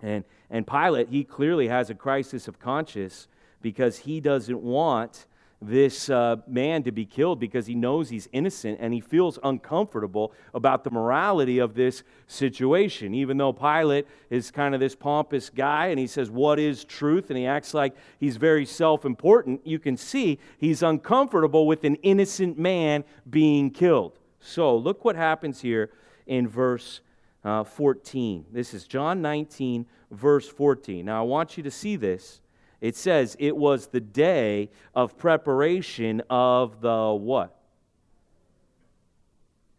[0.00, 3.28] And, and Pilate, he clearly has a crisis of conscience
[3.60, 5.26] because he doesn't want
[5.62, 10.32] this uh, man to be killed because he knows he's innocent and he feels uncomfortable
[10.52, 13.14] about the morality of this situation.
[13.14, 17.30] Even though Pilate is kind of this pompous guy and he says, What is truth?
[17.30, 21.96] and he acts like he's very self important, you can see he's uncomfortable with an
[21.96, 24.18] innocent man being killed.
[24.40, 25.90] So look what happens here
[26.26, 27.00] in verse
[27.44, 28.44] uh, 14.
[28.52, 31.06] This is John 19, verse 14.
[31.06, 32.40] Now, I want you to see this.
[32.80, 37.56] It says it was the day of preparation of the what?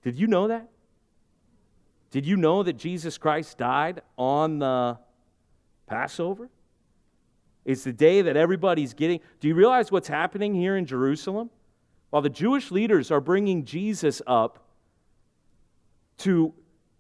[0.04, 0.70] Did you know that?
[2.12, 4.98] Did you know that Jesus Christ died on the
[5.88, 6.50] Passover?
[7.66, 9.20] It's the day that everybody's getting.
[9.42, 11.50] Do you realize what's happening here in Jerusalem?
[12.10, 14.70] While the Jewish leaders are bringing Jesus up
[16.20, 16.54] to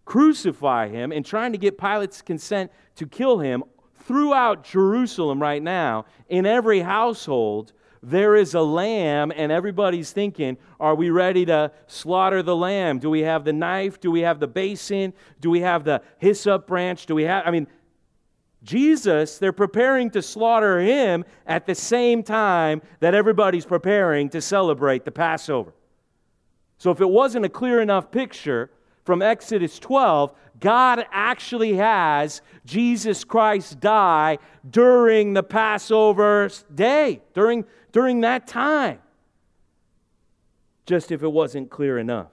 [0.03, 3.63] crucify him and trying to get Pilate's consent to kill him,
[4.07, 10.95] throughout Jerusalem right now, in every household, there is a lamb, and everybody's thinking, are
[10.95, 12.99] we ready to slaughter the lamb?
[12.99, 13.99] Do we have the knife?
[13.99, 15.13] Do we have the basin?
[15.41, 17.05] Do we have the hyssop branch?
[17.05, 17.67] Do we have, I mean,
[18.63, 25.05] Jesus, they're preparing to slaughter him at the same time that everybody's preparing to celebrate
[25.05, 25.73] the Passover.
[26.77, 28.71] So if it wasn't a clear enough picture
[29.07, 34.37] from Exodus 12, God actually has Jesus Christ die
[34.69, 38.99] during the Passover day, during, during that time.
[40.85, 42.31] Just if it wasn't clear enough.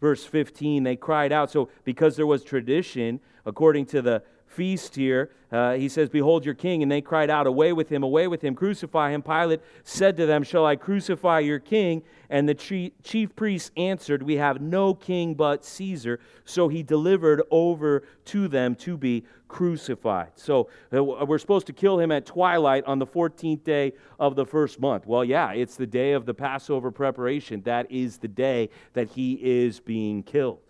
[0.00, 1.50] Verse 15, they cried out.
[1.50, 6.54] So, because there was tradition, according to the feast here, uh, he says, Behold your
[6.54, 6.82] king.
[6.82, 9.22] And they cried out, Away with him, away with him, crucify him.
[9.22, 12.02] Pilate said to them, Shall I crucify your king?
[12.28, 16.20] And the chief priests answered, We have no king but Caesar.
[16.44, 20.32] So he delivered over to them to be crucified.
[20.34, 24.46] So uh, we're supposed to kill him at twilight on the 14th day of the
[24.46, 25.06] first month.
[25.06, 27.62] Well, yeah, it's the day of the Passover preparation.
[27.62, 30.60] That is the day that he is being killed.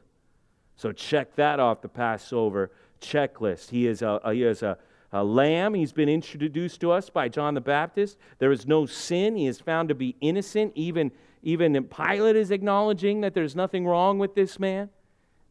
[0.76, 3.70] So check that off the Passover checklist.
[3.70, 4.78] He is a, he is a,
[5.12, 5.74] a lamb.
[5.74, 8.18] He's been introduced to us by John the Baptist.
[8.38, 9.36] There is no sin.
[9.36, 10.72] He is found to be innocent.
[10.74, 11.10] Even,
[11.42, 14.90] even Pilate is acknowledging that there's nothing wrong with this man.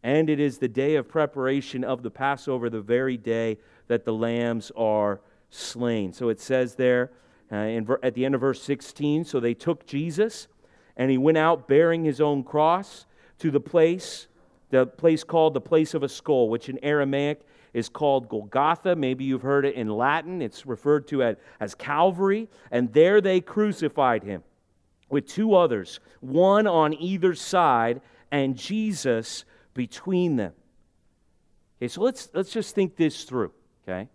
[0.01, 3.57] And it is the day of preparation of the Passover, the very day
[3.87, 6.13] that the lambs are slain.
[6.13, 7.11] So it says there
[7.51, 10.47] uh, in, at the end of verse 16 so they took Jesus,
[10.95, 13.05] and he went out bearing his own cross
[13.39, 14.27] to the place
[14.69, 17.41] the place called the place of a skull, which in Aramaic
[17.73, 18.95] is called Golgotha.
[18.95, 20.41] Maybe you've heard it in Latin.
[20.41, 22.47] It's referred to as, as Calvary.
[22.71, 24.43] And there they crucified him
[25.09, 28.01] with two others, one on either side,
[28.31, 30.53] and Jesus between them.
[31.77, 33.51] Okay, so let's, let's just think this through,
[33.87, 34.07] okay?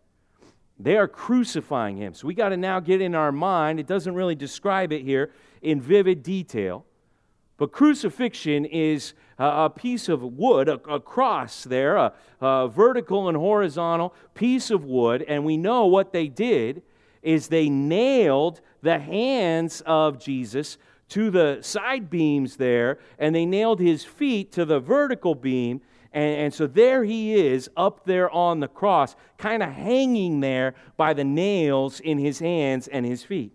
[0.78, 2.14] They are crucifying him.
[2.14, 5.32] So we got to now get in our mind, it doesn't really describe it here
[5.62, 6.84] in vivid detail,
[7.56, 13.36] but crucifixion is a piece of wood, a, a cross there, a, a vertical and
[13.36, 15.22] horizontal piece of wood.
[15.22, 16.82] And we know what they did
[17.22, 23.80] is they nailed the hands of Jesus to the side beams there, and they nailed
[23.80, 25.80] his feet to the vertical beam.
[26.12, 30.74] And, and so there he is up there on the cross, kind of hanging there
[30.96, 33.52] by the nails in his hands and his feet.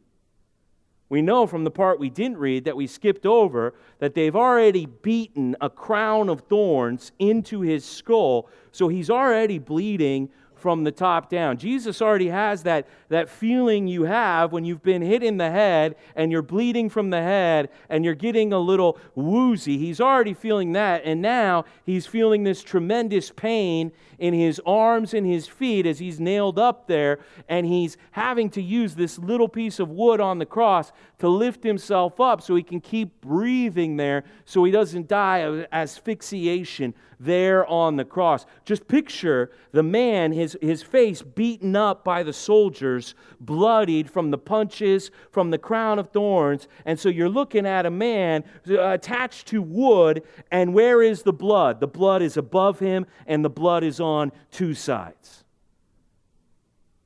[1.10, 4.86] We know from the part we didn't read that we skipped over that they've already
[4.86, 11.30] beaten a crown of thorns into his skull, so he's already bleeding from the top
[11.30, 11.58] down.
[11.58, 15.96] Jesus already has that, that feeling you have when you've been hit in the head
[16.16, 19.78] and you're bleeding from the head and you're getting a little woozy.
[19.78, 25.26] He's already feeling that, and now he's feeling this tremendous pain in his arms and
[25.26, 29.80] his feet as he's nailed up there, and he's having to use this little piece
[29.80, 34.24] of wood on the cross to lift himself up so he can keep breathing there
[34.46, 38.46] so he doesn't die of asphyxiation there on the cross.
[38.64, 44.38] Just picture the man, his, his face beaten up by the soldiers, bloodied from the
[44.38, 46.68] punches, from the crown of thorns.
[46.86, 51.82] And so you're looking at a man attached to wood, and where is the blood?
[51.82, 55.44] The blood is above him, and the blood is on two sides.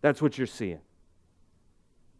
[0.01, 0.81] That's what you're seeing.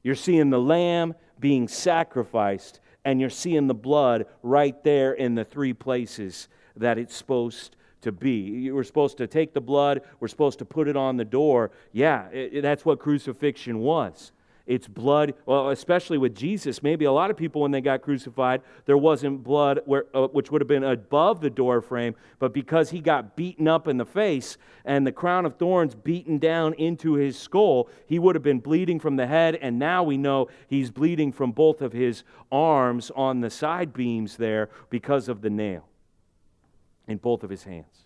[0.02, 5.44] You're seeing the lamb being sacrificed, and you're seeing the blood right there in the
[5.44, 8.72] three places that it's supposed to be.
[8.72, 11.72] We're supposed to take the blood, we're supposed to put it on the door.
[11.92, 14.32] Yeah, it, that's what crucifixion was.
[14.66, 16.82] It's blood, well, especially with Jesus.
[16.82, 20.52] Maybe a lot of people, when they got crucified, there wasn't blood where, uh, which
[20.52, 24.06] would have been above the door frame, but because he got beaten up in the
[24.06, 28.60] face and the crown of thorns beaten down into his skull, he would have been
[28.60, 33.12] bleeding from the head, and now we know he's bleeding from both of his arms
[33.18, 35.90] on the side beams there because of the nail
[37.10, 38.06] in both of his hands.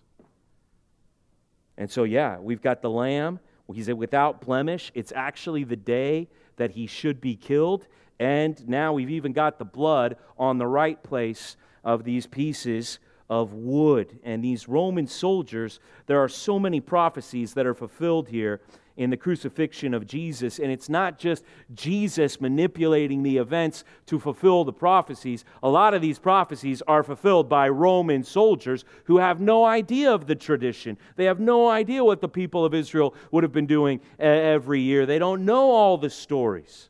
[1.77, 3.39] And so, yeah, we've got the lamb.
[3.71, 4.91] He's without blemish.
[4.95, 7.87] It's actually the day that he should be killed.
[8.19, 12.99] And now we've even got the blood on the right place of these pieces
[13.29, 14.19] of wood.
[14.23, 18.61] And these Roman soldiers, there are so many prophecies that are fulfilled here
[18.97, 20.59] in the crucifixion of Jesus.
[20.59, 21.43] And it's not just
[21.73, 25.45] Jesus manipulating the events to fulfill the prophecies.
[25.63, 30.27] A lot of these prophecies are fulfilled by Roman soldiers who have no idea of
[30.27, 30.97] the tradition.
[31.15, 35.05] They have no idea what the people of Israel would have been doing every year.
[35.05, 36.89] They don't know all the stories.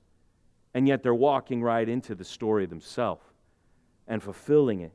[0.73, 3.23] And yet they're walking right into the story themselves
[4.07, 4.93] and fulfilling it.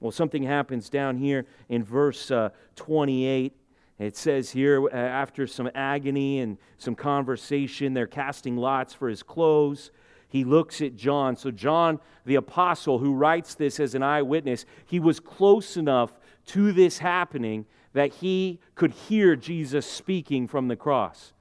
[0.00, 3.56] Well, something happens down here in verse uh, 28
[3.98, 9.22] it says here, uh, after some agony and some conversation, they're casting lots for his
[9.22, 9.90] clothes.
[10.28, 11.36] He looks at John.
[11.36, 16.72] So, John, the apostle who writes this as an eyewitness, he was close enough to
[16.72, 21.33] this happening that he could hear Jesus speaking from the cross.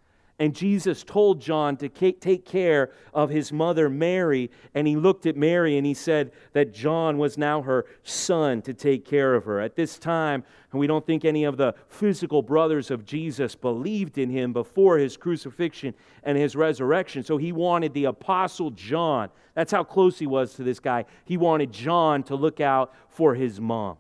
[0.44, 4.52] And Jesus told John to take care of his mother Mary.
[4.76, 8.74] And he looked at Mary and he said that John was now her son to
[8.74, 9.62] take care of her.
[9.62, 14.30] At this time, we don't think any of the physical brothers of Jesus believed in
[14.30, 17.24] him before his crucifixion and his resurrection.
[17.24, 21.06] So he wanted the apostle John, that's how close he was to this guy.
[21.24, 23.96] He wanted John to look out for his mom.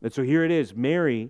[0.00, 1.28] And so here it is Mary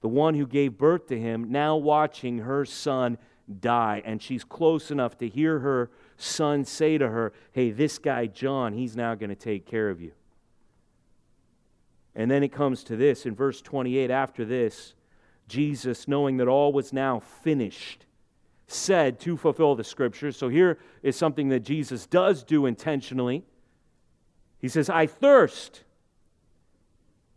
[0.00, 3.18] the one who gave birth to him, now watching her son
[3.60, 4.02] die.
[4.04, 8.72] And she's close enough to hear her son say to her, Hey, this guy, John,
[8.72, 10.12] he's now going to take care of you.
[12.14, 14.94] And then it comes to this in verse 28 after this,
[15.48, 18.06] Jesus, knowing that all was now finished,
[18.66, 20.36] said to fulfill the scriptures.
[20.36, 23.44] So here is something that Jesus does do intentionally.
[24.58, 25.84] He says, I thirst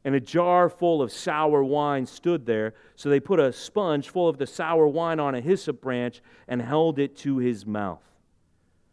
[0.05, 2.73] and a jar full of sour wine stood there.
[2.95, 6.61] So they put a sponge full of the sour wine on a hyssop branch and
[6.61, 8.03] held it to his mouth.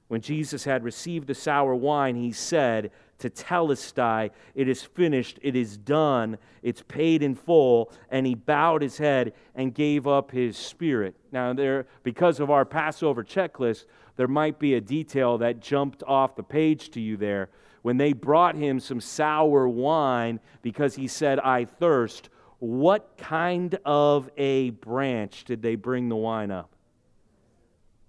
[0.08, 2.90] When Jesus had received the sour wine, he said
[3.20, 7.92] Tetelestai, It is finished, it is done, it's paid in full.
[8.08, 11.14] And he bowed his head and gave up his spirit.
[11.30, 13.84] Now, there, because of our Passover checklist,
[14.16, 17.50] there might be a detail that jumped off the page to you there
[17.82, 22.28] when they brought him some sour wine because he said, I thirst,
[22.58, 26.70] what kind of a branch did they bring the wine up?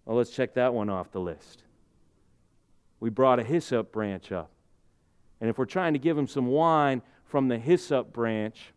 [0.06, 1.64] Well, let's check that one off the list.
[3.00, 4.52] We brought a hyssop branch up.
[5.40, 8.74] And if we're trying to give him some wine from the hyssop branch,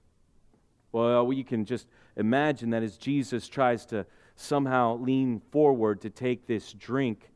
[0.92, 6.46] well, you can just imagine that as Jesus tries to somehow lean forward to take
[6.46, 7.30] this drink,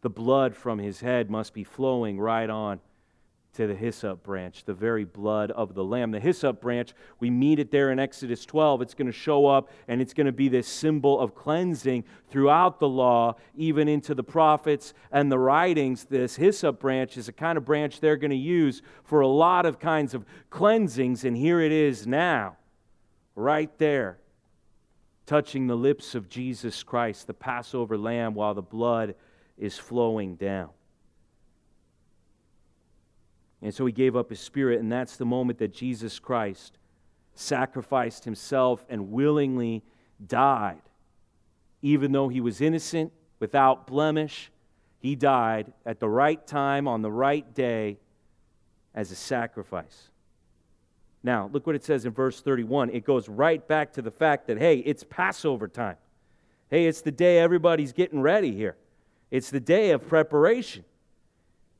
[0.00, 2.80] the blood from his head must be flowing right on
[3.54, 6.12] to the hyssop branch, the very blood of the Lamb.
[6.12, 8.82] The hyssop branch, we meet it there in Exodus 12.
[8.82, 12.78] It's going to show up and it's going to be this symbol of cleansing throughout
[12.78, 16.04] the law, even into the prophets and the writings.
[16.04, 19.66] This hyssop branch is a kind of branch they're going to use for a lot
[19.66, 22.56] of kinds of cleansings, and here it is now,
[23.34, 24.18] right there,
[25.26, 29.16] touching the lips of Jesus Christ, the Passover lamb, while the blood
[29.58, 30.70] is flowing down.
[33.60, 36.78] And so he gave up his spirit, and that's the moment that Jesus Christ
[37.34, 39.82] sacrificed himself and willingly
[40.24, 40.82] died.
[41.82, 44.50] Even though he was innocent, without blemish,
[45.00, 47.98] he died at the right time, on the right day,
[48.94, 50.10] as a sacrifice.
[51.22, 52.90] Now, look what it says in verse 31.
[52.90, 55.96] It goes right back to the fact that, hey, it's Passover time.
[56.70, 58.76] Hey, it's the day everybody's getting ready here.
[59.30, 60.84] It's the day of preparation.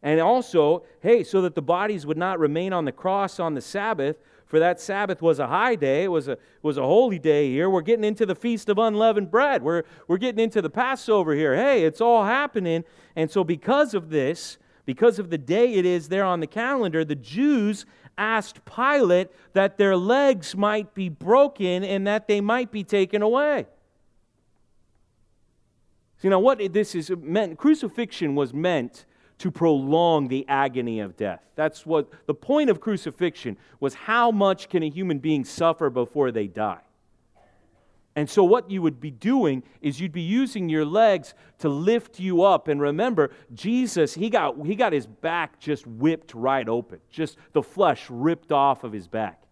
[0.03, 3.61] And also, hey, so that the bodies would not remain on the cross on the
[3.61, 7.51] Sabbath, for that Sabbath was a high day, it was a, was a holy day
[7.51, 7.69] here.
[7.69, 9.63] We're getting into the Feast of Unleavened Bread.
[9.63, 11.55] We're, we're getting into the Passover here.
[11.55, 12.85] Hey, it's all happening.
[13.15, 17.05] And so, because of this, because of the day it is there on the calendar,
[17.05, 17.85] the Jews
[18.17, 23.67] asked Pilate that their legs might be broken and that they might be taken away.
[26.19, 29.07] See, now what this is meant, crucifixion was meant
[29.39, 31.41] to prolong the agony of death.
[31.55, 36.33] That's what the point of crucifixion was how much can a human being suffer before
[36.33, 36.81] they die?
[38.17, 42.19] And so, what you would be doing is you'd be using your legs to lift
[42.19, 42.67] you up.
[42.67, 47.63] And remember, Jesus, he got, he got his back just whipped right open, just the
[47.63, 49.45] flesh ripped off of his back.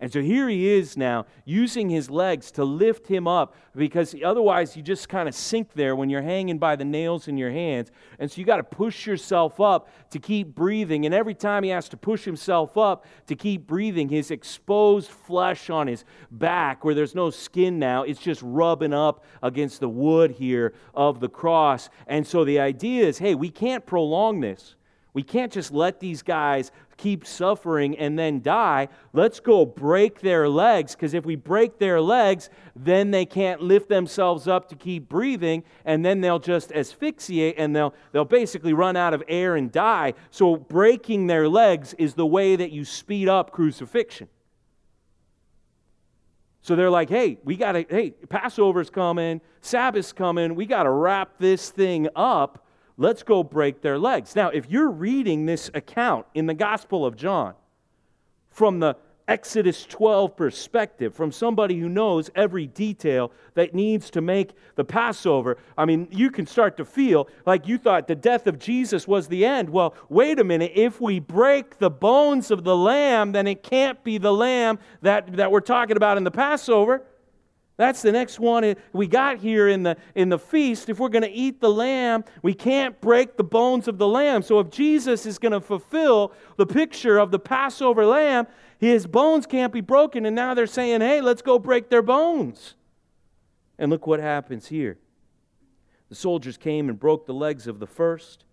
[0.00, 4.74] And so here he is now using his legs to lift him up because otherwise
[4.74, 7.90] you just kind of sink there when you're hanging by the nails in your hands.
[8.18, 11.04] And so you got to push yourself up to keep breathing.
[11.04, 15.68] And every time he has to push himself up to keep breathing, his exposed flesh
[15.68, 20.30] on his back, where there's no skin now, it's just rubbing up against the wood
[20.30, 21.90] here of the cross.
[22.06, 24.76] And so the idea is hey, we can't prolong this.
[25.12, 28.88] We can't just let these guys keep suffering and then die.
[29.12, 33.88] Let's go break their legs, because if we break their legs, then they can't lift
[33.88, 38.96] themselves up to keep breathing, and then they'll just asphyxiate and they'll, they'll basically run
[38.96, 40.14] out of air and die.
[40.30, 44.28] So, breaking their legs is the way that you speed up crucifixion.
[46.62, 50.90] So they're like, hey, we got to, hey, Passover's coming, Sabbath's coming, we got to
[50.90, 52.66] wrap this thing up
[53.00, 54.36] Let's go break their legs.
[54.36, 57.54] Now, if you're reading this account in the Gospel of John
[58.50, 58.94] from the
[59.26, 65.56] Exodus 12 perspective, from somebody who knows every detail that needs to make the Passover,
[65.78, 69.28] I mean, you can start to feel like you thought the death of Jesus was
[69.28, 69.70] the end.
[69.70, 70.72] Well, wait a minute.
[70.74, 75.38] If we break the bones of the lamb, then it can't be the lamb that,
[75.38, 77.02] that we're talking about in the Passover.
[77.80, 80.90] That's the next one we got here in the, in the feast.
[80.90, 84.42] If we're going to eat the lamb, we can't break the bones of the lamb.
[84.42, 89.46] So if Jesus is going to fulfill the picture of the Passover lamb, his bones
[89.46, 90.26] can't be broken.
[90.26, 92.74] And now they're saying, hey, let's go break their bones.
[93.78, 94.98] And look what happens here.
[96.10, 98.44] The soldiers came and broke the legs of the first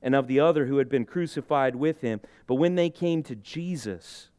[0.00, 2.22] and of the other who had been crucified with him.
[2.46, 4.30] But when they came to Jesus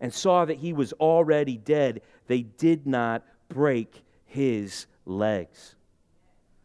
[0.00, 5.74] and saw that he was already dead, they did not break his legs.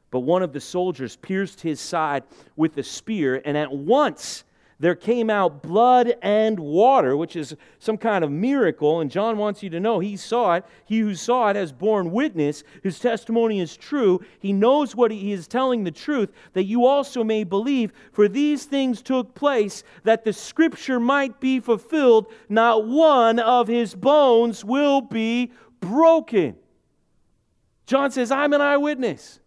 [0.10, 2.24] But one of the soldiers pierced his side
[2.56, 4.44] with a spear, and at once
[4.82, 9.00] there came out blood and water, which is some kind of miracle.
[9.00, 10.66] And John wants you to know he saw it.
[10.86, 12.64] He who saw it has borne witness.
[12.82, 14.22] His testimony is true.
[14.40, 17.94] He knows what he is telling the truth, that you also may believe.
[18.12, 22.26] For these things took place that the scripture might be fulfilled.
[22.50, 26.56] Not one of his bones will be broken.
[27.92, 29.42] John says, I'm an eyewitness.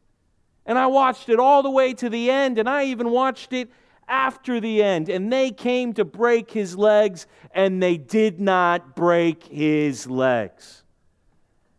[0.67, 3.71] And I watched it all the way to the end, and I even watched it
[4.07, 5.09] after the end.
[5.09, 10.85] And they came to break his legs, and they did not break his legs.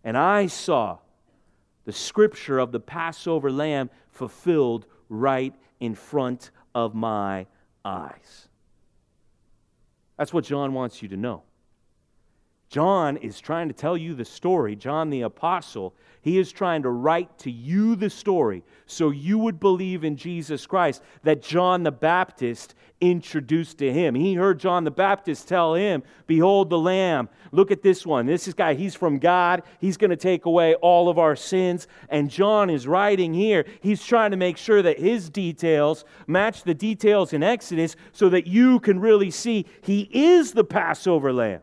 [0.04, 0.98] And I saw
[1.84, 7.46] the scripture of the Passover lamb fulfilled right in front of my
[7.84, 8.48] eyes.
[10.18, 11.44] That's what John wants you to know.
[12.70, 14.76] John is trying to tell you the story.
[14.76, 15.96] John the Apostle
[16.26, 20.66] he is trying to write to you the story so you would believe in Jesus
[20.66, 24.16] Christ that John the Baptist introduced to him.
[24.16, 27.30] He heard John the Baptist tell him, Behold the Lamb.
[27.52, 28.26] Look at this one.
[28.26, 29.62] This is guy, he's from God.
[29.80, 31.88] He's going to take away all of our sins.
[32.10, 33.64] And John is writing here.
[33.82, 38.48] He's trying to make sure that his details match the details in Exodus so that
[38.48, 41.62] you can really see he is the Passover lamb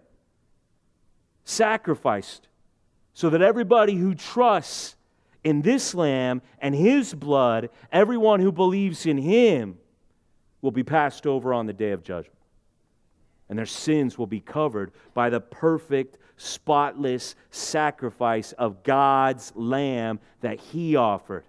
[1.45, 2.49] sacrificed
[3.14, 4.97] so that everybody who trusts
[5.45, 9.78] in this lamb and his blood, everyone who believes in him,
[10.61, 12.38] will be passed over on the day of judgment.
[13.49, 20.59] And their sins will be covered by the perfect, spotless sacrifice of God's lamb that
[20.59, 21.45] he offered.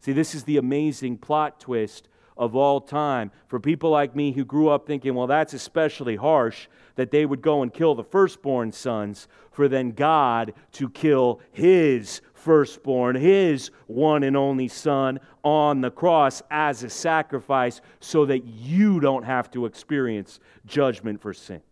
[0.00, 3.30] See, this is the amazing plot twist of all time.
[3.46, 6.66] For people like me who grew up thinking, well, that's especially harsh
[6.96, 12.20] that they would go and kill the firstborn sons, for then God to kill his
[12.32, 19.00] firstborn, his one and only son on the cross as a sacrifice so that you
[19.00, 21.62] don't have to experience judgment for sin.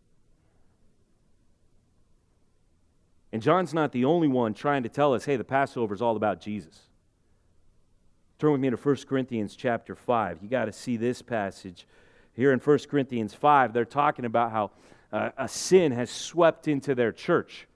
[3.33, 6.17] And John's not the only one trying to tell us, hey, the Passover is all
[6.17, 6.89] about Jesus.
[8.43, 10.39] Turn with me to 1 Corinthians chapter 5.
[10.43, 11.87] You got to see this passage.
[12.33, 14.73] Here in 1 Corinthians 5, they're talking about how
[15.13, 17.69] uh, a sin has swept into their church.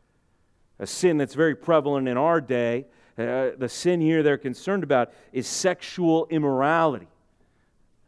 [0.81, 2.87] A sin that's very prevalent in our day.
[3.17, 7.07] Uh, the sin here they're concerned about is sexual immorality.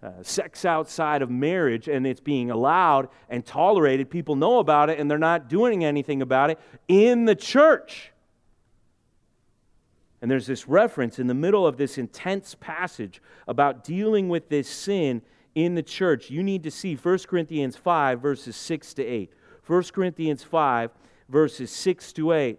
[0.02, 4.10] Uh, sex outside of marriage, and it's being allowed and tolerated.
[4.10, 8.10] People know about it, and they're not doing anything about it in the church.
[10.20, 14.68] And there's this reference in the middle of this intense passage about dealing with this
[14.68, 15.22] sin
[15.54, 16.30] in the church.
[16.30, 19.32] You need to see 1 Corinthians 5, verses 6 to 8.
[19.66, 20.90] 1 Corinthians 5,
[21.28, 22.58] verses 6 to 8.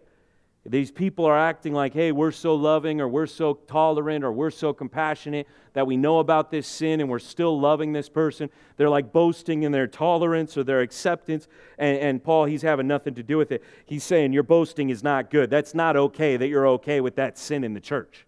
[0.69, 4.51] These people are acting like, hey, we're so loving or we're so tolerant or we're
[4.51, 8.51] so compassionate that we know about this sin and we're still loving this person.
[8.77, 11.47] They're like boasting in their tolerance or their acceptance.
[11.79, 13.63] And, and Paul, he's having nothing to do with it.
[13.83, 15.49] He's saying, your boasting is not good.
[15.49, 18.27] That's not okay that you're okay with that sin in the church.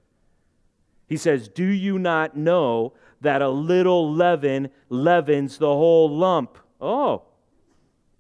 [1.05, 6.57] He says, Do you not know that a little leaven leavens the whole lump?
[6.79, 7.23] Oh,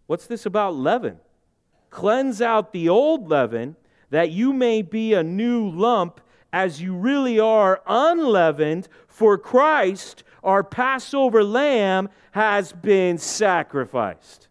[0.05, 1.17] what's this about leaven?
[1.89, 3.77] Cleanse out the old leaven
[4.11, 6.21] that you may be a new lump
[6.53, 14.49] as you really are unleavened, for Christ, our Passover lamb, has been sacrificed.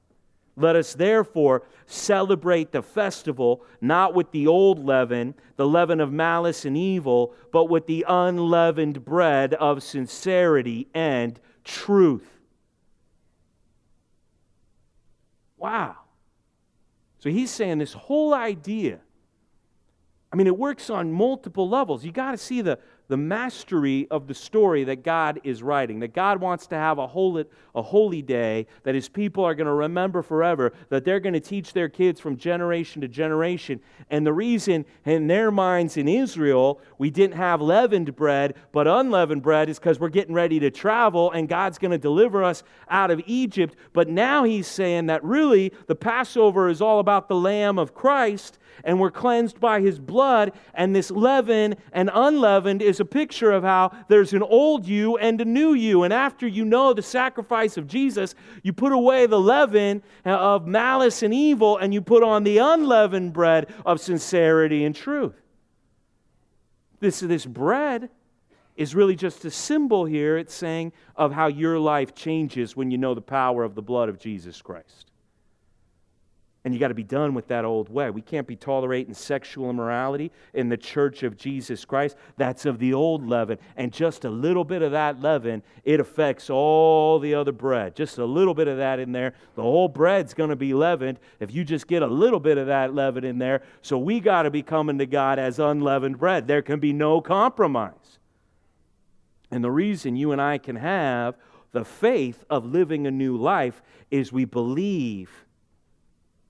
[0.57, 6.65] Let us therefore celebrate the festival not with the old leaven, the leaven of malice
[6.65, 12.29] and evil, but with the unleavened bread of sincerity and truth.
[15.57, 15.97] Wow.
[17.19, 19.01] So he's saying this whole idea.
[20.33, 22.05] I mean, it works on multiple levels.
[22.05, 22.79] You got to see the,
[23.11, 25.99] the mastery of the story that God is writing.
[25.99, 27.45] That God wants to have a holy,
[27.75, 31.41] a holy day that his people are going to remember forever, that they're going to
[31.41, 33.81] teach their kids from generation to generation.
[34.11, 39.43] And the reason in their minds in Israel we didn't have leavened bread, but unleavened
[39.43, 43.11] bread is because we're getting ready to travel and God's going to deliver us out
[43.11, 43.75] of Egypt.
[43.93, 48.61] But now he's saying that really the Passover is all about the Lamb of Christ
[48.85, 50.53] and we're cleansed by his blood.
[50.75, 55.41] And this leaven and unleavened is a picture of how there's an old you and
[55.41, 56.03] a new you.
[56.03, 60.67] And after you know the sacrifice of Jesus, you put away the leaven uh, of
[60.67, 65.41] malice and evil and you put on the unleavened bread of sincerity and truth.
[67.01, 68.11] This, this bread
[68.77, 70.39] is really just a symbol here.
[70.39, 74.09] It's saying of how your life changes when you know the power of the blood
[74.09, 75.10] of Jesus Christ.
[76.63, 78.11] And you got to be done with that old way.
[78.11, 82.17] We can't be tolerating sexual immorality in the church of Jesus Christ.
[82.37, 83.57] That's of the old leaven.
[83.77, 87.97] And just a little bit of that leaven, it affects all the other bread.
[87.97, 89.33] Just a little bit of that in there.
[89.55, 92.67] The whole bread's going to be leavened if you just get a little bit of
[92.67, 93.63] that leaven in there.
[93.81, 96.47] So we got to be coming to God as unleavened bread.
[96.47, 98.19] There can be no compromise.
[99.51, 101.37] And the reason you and I can have
[101.73, 103.81] the faith of living a new life
[104.11, 105.47] is we believe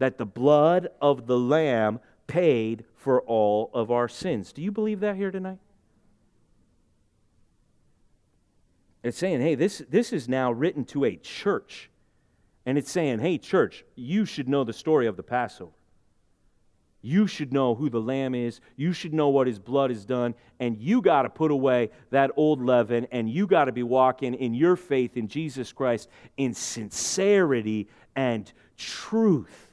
[0.00, 4.52] that the blood of the Lamb paid for all of our sins.
[4.52, 5.58] Do you believe that here tonight?
[9.02, 11.90] It's saying, hey, this, this is now written to a church.
[12.66, 15.72] And it's saying, hey, church, you should know the story of the Passover.
[17.02, 18.60] You should know who the Lamb is.
[18.76, 20.34] You should know what His blood has done.
[20.58, 23.06] And you got to put away that old leaven.
[23.10, 28.52] And you got to be walking in your faith in Jesus Christ in sincerity and
[28.76, 29.69] truth.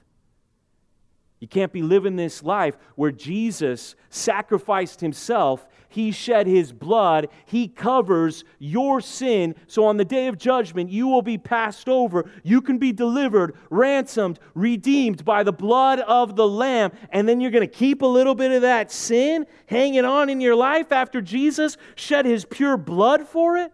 [1.39, 5.67] You can't be living this life where Jesus sacrificed himself.
[5.87, 7.29] He shed his blood.
[7.45, 9.53] He covers your sin.
[9.67, 12.29] So on the day of judgment, you will be passed over.
[12.43, 16.91] You can be delivered, ransomed, redeemed by the blood of the Lamb.
[17.11, 20.41] And then you're going to keep a little bit of that sin hanging on in
[20.41, 23.71] your life after Jesus shed his pure blood for it?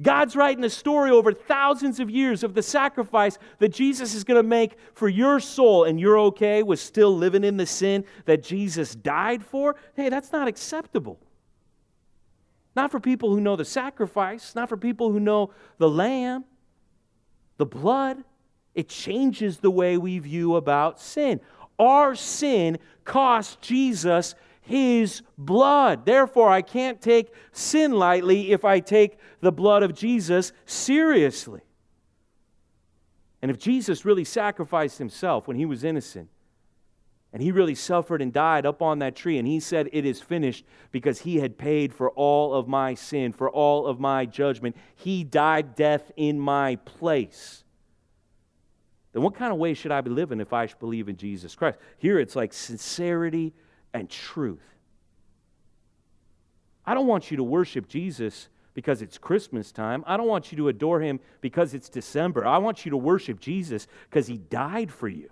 [0.00, 4.38] God's writing a story over thousands of years of the sacrifice that Jesus is going
[4.38, 8.42] to make for your soul, and you're okay with still living in the sin that
[8.42, 9.76] Jesus died for?
[9.94, 11.18] Hey, that's not acceptable.
[12.74, 16.44] Not for people who know the sacrifice, not for people who know the lamb,
[17.58, 18.18] the blood.
[18.74, 21.40] It changes the way we view about sin.
[21.78, 24.34] Our sin cost Jesus
[24.70, 26.06] his blood.
[26.06, 31.60] Therefore, I can't take sin lightly if I take the blood of Jesus seriously.
[33.42, 36.28] And if Jesus really sacrificed himself when he was innocent,
[37.32, 40.20] and he really suffered and died up on that tree, and he said, It is
[40.20, 44.76] finished because he had paid for all of my sin, for all of my judgment.
[44.94, 47.64] He died death in my place.
[49.12, 51.56] Then what kind of way should I be living if I should believe in Jesus
[51.56, 51.78] Christ?
[51.98, 53.52] Here it's like sincerity
[53.92, 54.62] and truth.
[56.84, 60.04] I don't want you to worship Jesus because it's Christmas time.
[60.06, 62.46] I don't want you to adore him because it's December.
[62.46, 65.30] I want you to worship Jesus because he died for you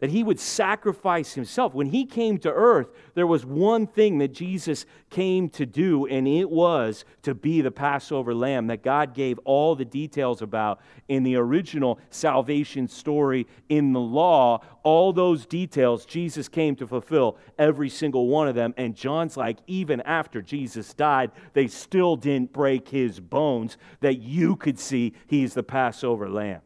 [0.00, 1.74] that he would sacrifice himself.
[1.74, 6.26] When he came to earth, there was one thing that Jesus came to do, and
[6.26, 11.22] it was to be the Passover lamb that God gave all the details about in
[11.22, 14.60] the original salvation story in the law.
[14.82, 18.74] All those details Jesus came to fulfill, every single one of them.
[18.76, 24.56] And John's like, even after Jesus died, they still didn't break his bones that you
[24.56, 26.62] could see he's the Passover lamb.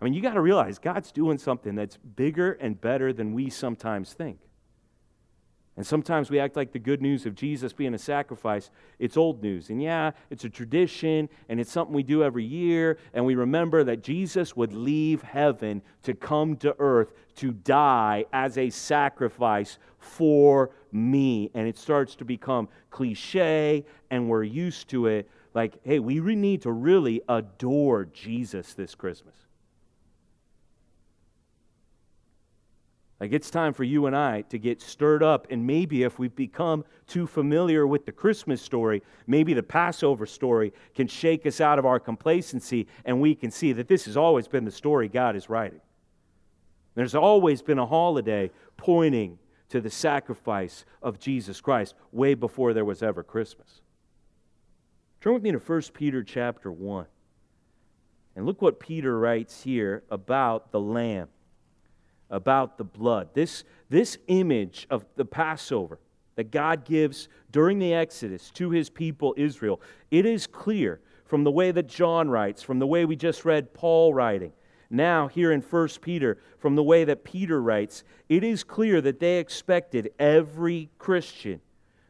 [0.00, 3.48] I mean, you got to realize God's doing something that's bigger and better than we
[3.48, 4.38] sometimes think.
[5.76, 9.42] And sometimes we act like the good news of Jesus being a sacrifice, it's old
[9.42, 9.68] news.
[9.68, 12.96] And yeah, it's a tradition and it's something we do every year.
[13.12, 18.56] And we remember that Jesus would leave heaven to come to earth to die as
[18.56, 21.50] a sacrifice for me.
[21.52, 25.28] And it starts to become cliche and we're used to it.
[25.52, 29.45] Like, hey, we need to really adore Jesus this Christmas.
[33.18, 35.46] Like it's time for you and I to get stirred up.
[35.50, 40.72] And maybe if we've become too familiar with the Christmas story, maybe the Passover story
[40.94, 44.48] can shake us out of our complacency and we can see that this has always
[44.48, 45.80] been the story God is writing.
[46.94, 49.38] There's always been a holiday pointing
[49.70, 53.80] to the sacrifice of Jesus Christ way before there was ever Christmas.
[55.20, 57.06] Turn with me to 1 Peter chapter 1.
[58.36, 61.28] And look what Peter writes here about the lamb
[62.30, 63.28] about the blood.
[63.34, 65.98] This, this image of the Passover
[66.34, 71.50] that God gives during the Exodus to his people Israel, it is clear from the
[71.50, 74.52] way that John writes, from the way we just read Paul writing,
[74.88, 79.18] now here in 1 Peter, from the way that Peter writes, it is clear that
[79.18, 81.60] they expected every Christian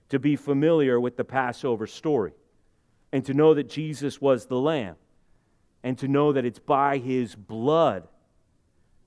[0.09, 2.33] to be familiar with the Passover story
[3.13, 4.97] and to know that Jesus was the Lamb
[5.83, 8.07] and to know that it's by his blood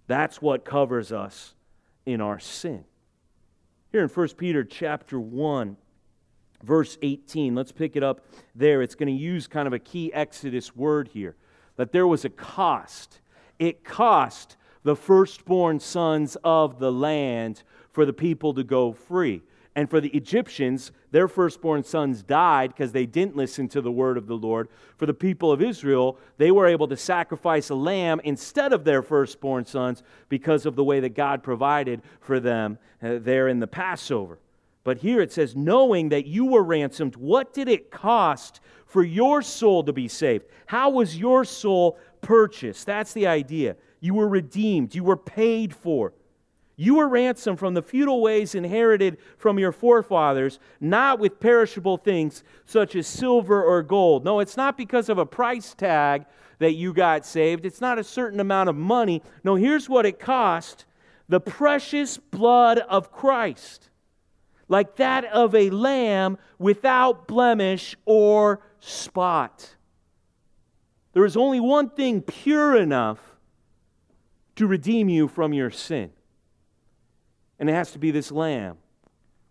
[0.09, 1.53] that's what covers us
[2.03, 2.83] in our sin.
[3.91, 5.77] Here in 1 Peter chapter 1,
[6.63, 8.81] verse 18, let's pick it up there.
[8.81, 11.35] It's going to use kind of a key Exodus word here
[11.75, 13.19] that there was a cost.
[13.59, 19.43] It cost the firstborn sons of the land for the people to go free.
[19.75, 24.17] And for the Egyptians, their firstborn sons died because they didn't listen to the word
[24.17, 24.69] of the Lord.
[24.97, 29.01] For the people of Israel, they were able to sacrifice a lamb instead of their
[29.01, 33.67] firstborn sons because of the way that God provided for them uh, there in the
[33.67, 34.39] Passover.
[34.83, 39.41] But here it says, knowing that you were ransomed, what did it cost for your
[39.41, 40.45] soul to be saved?
[40.65, 42.85] How was your soul purchased?
[42.85, 43.75] That's the idea.
[43.99, 46.13] You were redeemed, you were paid for.
[46.81, 52.41] You were ransomed from the futile ways inherited from your forefathers, not with perishable things
[52.63, 54.23] such as silver or gold.
[54.23, 56.23] No, it's not because of a price tag
[56.59, 57.65] that you got saved.
[57.65, 59.21] It's not a certain amount of money.
[59.43, 60.85] No, here's what it cost
[61.27, 63.89] the precious blood of Christ,
[64.69, 69.75] like that of a lamb without blemish or spot.
[71.11, 73.19] There is only one thing pure enough
[74.55, 76.11] to redeem you from your sin.
[77.59, 78.77] And it has to be this lamb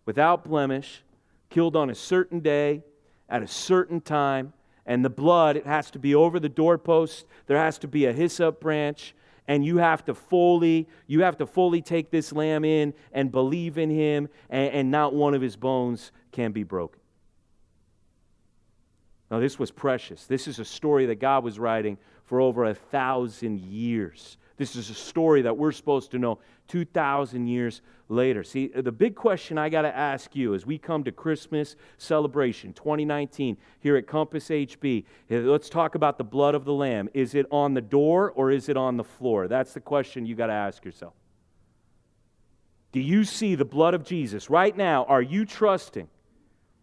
[0.07, 1.03] without blemish,
[1.51, 2.83] killed on a certain day,
[3.29, 4.55] at a certain time.
[4.87, 7.27] And the blood, it has to be over the doorpost.
[7.47, 9.15] There has to be a hyssop branch.
[9.47, 13.79] And you have to fully, you have to fully take this lamb in and believe
[13.79, 17.01] in him, and, and not one of his bones can be broken.
[19.31, 20.25] Now, this was precious.
[20.25, 24.37] This is a story that God was writing for over a thousand years.
[24.59, 28.43] This is a story that we're supposed to know 2,000 years later.
[28.43, 32.73] See, the big question I got to ask you as we come to Christmas celebration
[32.73, 37.09] 2019 here at Compass HB, eh, let's talk about the blood of the Lamb.
[37.15, 39.47] Is it on the door or is it on the floor?
[39.47, 41.15] That's the question you got to ask yourself.
[42.91, 45.05] Do you see the blood of Jesus right now?
[45.05, 46.09] Are you trusting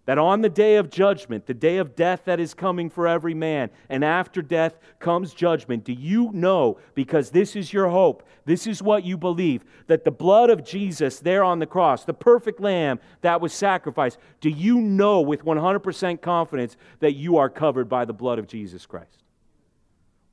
[0.05, 3.33] that on the day of judgment, the day of death that is coming for every
[3.33, 8.67] man, and after death comes judgment, do you know, because this is your hope, this
[8.67, 12.59] is what you believe, that the blood of Jesus there on the cross, the perfect
[12.59, 18.05] lamb that was sacrificed, do you know with 100% confidence that you are covered by
[18.05, 19.23] the blood of Jesus Christ?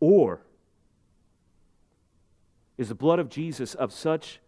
[0.01, 0.43] Or
[2.77, 4.41] is the blood of Jesus of such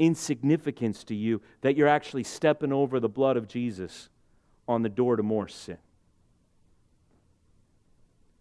[0.00, 4.08] insignificance to you that you're actually stepping over the blood of Jesus?
[4.68, 5.78] On the door to more sin.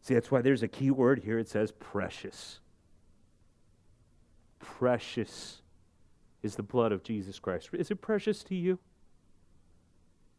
[0.02, 1.40] See, that's why there's a key word here.
[1.40, 2.60] It says precious.
[4.60, 5.62] Precious
[6.44, 7.70] is the blood of Jesus Christ.
[7.74, 8.78] Is it precious to you?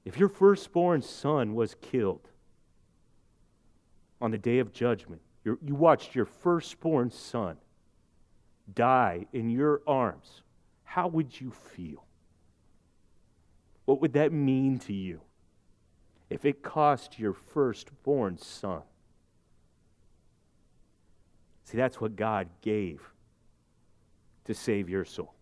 [0.04, 2.28] If your firstborn son was killed
[4.20, 7.56] on the day of judgment, you watched your firstborn son
[8.74, 10.42] die in your arms,
[10.84, 12.04] how would you feel?
[13.84, 15.20] What would that mean to you?
[16.30, 18.82] If it cost your firstborn son.
[21.64, 23.02] See, that's what God gave
[24.44, 25.34] to save your soul.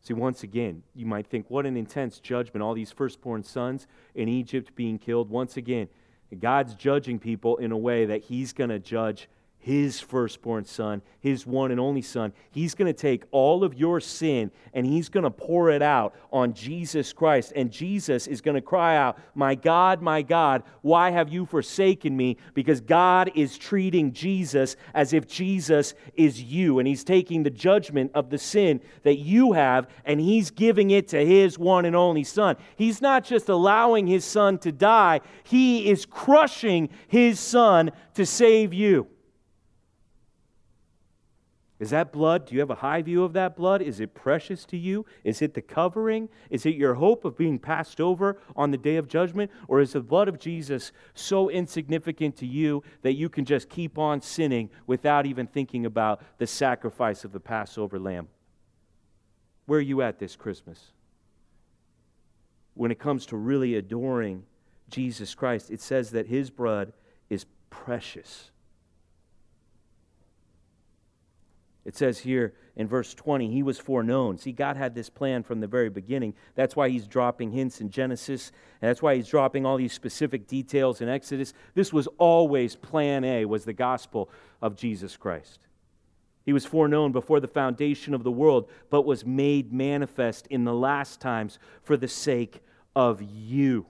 [0.00, 4.28] See, once again, you might think, what an intense judgment, all these firstborn sons in
[4.28, 5.28] Egypt being killed.
[5.30, 5.88] Once again,
[6.38, 9.28] God's judging people in a way that He's going to judge
[9.60, 12.32] his firstborn son, his one and only son.
[12.50, 16.14] He's going to take all of your sin and he's going to pour it out
[16.32, 17.52] on Jesus Christ.
[17.54, 22.16] And Jesus is going to cry out, My God, my God, why have you forsaken
[22.16, 22.36] me?
[22.54, 26.78] Because God is treating Jesus as if Jesus is you.
[26.78, 31.08] And he's taking the judgment of the sin that you have and he's giving it
[31.08, 32.56] to his one and only son.
[32.76, 38.72] He's not just allowing his son to die, he is crushing his son to save
[38.72, 39.08] you.
[41.78, 42.46] Is that blood?
[42.46, 43.82] Do you have a high view of that blood?
[43.82, 45.06] Is it precious to you?
[45.22, 46.28] Is it the covering?
[46.50, 49.52] Is it your hope of being passed over on the day of judgment?
[49.68, 53.96] Or is the blood of Jesus so insignificant to you that you can just keep
[53.96, 58.26] on sinning without even thinking about the sacrifice of the Passover lamb?
[59.66, 60.92] Where are you at this Christmas?
[62.74, 64.44] When it comes to really adoring
[64.90, 66.92] Jesus Christ, it says that his blood
[67.30, 68.50] is precious.
[71.84, 74.36] It says here in verse 20, he was foreknown.
[74.38, 76.34] See, God had this plan from the very beginning.
[76.54, 80.46] That's why he's dropping hints in Genesis, and that's why he's dropping all these specific
[80.46, 81.54] details in Exodus.
[81.74, 85.60] This was always plan A, was the gospel of Jesus Christ.
[86.44, 90.72] He was foreknown before the foundation of the world, but was made manifest in the
[90.72, 92.62] last times for the sake
[92.96, 93.86] of you.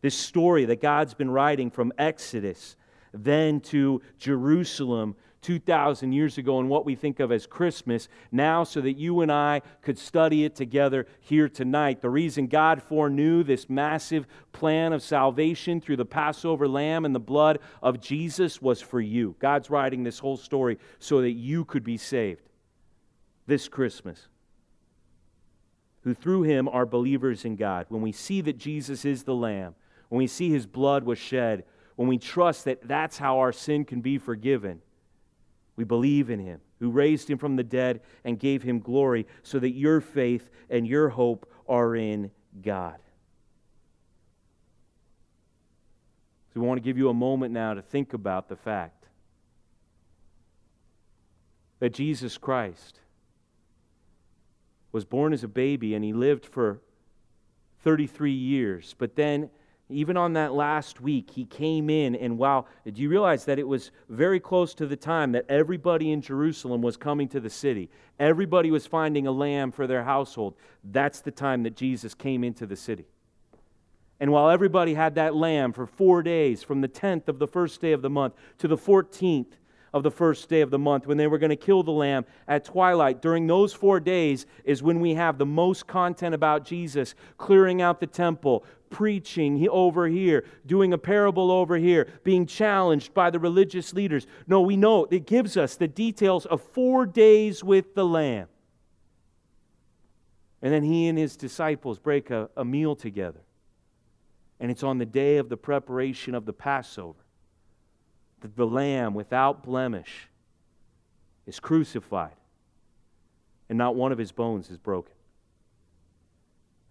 [0.00, 2.76] This story that God's been writing from Exodus,
[3.12, 8.80] then to Jerusalem, 2,000 years ago and what we think of as Christmas now so
[8.80, 12.00] that you and I could study it together here tonight.
[12.00, 17.20] The reason God foreknew this massive plan of salvation through the Passover lamb and the
[17.20, 19.36] blood of Jesus was for you.
[19.38, 22.42] God's writing this whole story so that you could be saved
[23.46, 24.28] this Christmas.
[26.02, 27.86] Who through him are believers in God.
[27.88, 29.74] When we see that Jesus is the lamb,
[30.08, 31.64] when we see his blood was shed,
[31.96, 34.80] when we trust that that's how our sin can be forgiven
[35.78, 39.60] we believe in him, who raised him from the dead and gave him glory, so
[39.60, 42.96] that your faith and your hope are in God.
[46.52, 49.06] So we want to give you a moment now to think about the fact
[51.78, 52.98] that Jesus Christ
[54.90, 56.80] was born as a baby and he lived for
[57.84, 59.48] 33 years, but then
[59.90, 63.66] even on that last week, he came in, and wow, do you realize that it
[63.66, 67.88] was very close to the time that everybody in Jerusalem was coming to the city?
[68.20, 70.54] Everybody was finding a lamb for their household.
[70.84, 73.06] That's the time that Jesus came into the city.
[74.20, 77.80] And while everybody had that lamb for four days, from the 10th of the first
[77.80, 79.52] day of the month to the 14th
[79.94, 82.24] of the first day of the month, when they were going to kill the lamb
[82.46, 87.14] at twilight, during those four days is when we have the most content about Jesus
[87.38, 93.30] clearing out the temple, preaching over here, doing a parable over here, being challenged by
[93.30, 94.26] the religious leaders.
[94.46, 98.48] No, we know it gives us the details of four days with the Lamb.
[100.60, 103.40] And then he and his disciples break a, a meal together.
[104.60, 107.24] And it's on the day of the preparation of the Passover
[108.40, 110.28] that the Lamb without blemish
[111.46, 112.36] is crucified,
[113.68, 115.14] and not one of his bones is broken.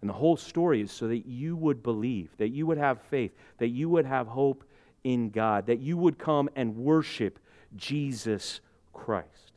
[0.00, 3.32] And the whole story is so that you would believe, that you would have faith,
[3.58, 4.64] that you would have hope
[5.04, 7.38] in God, that you would come and worship
[7.76, 8.60] Jesus
[8.92, 9.52] Christ.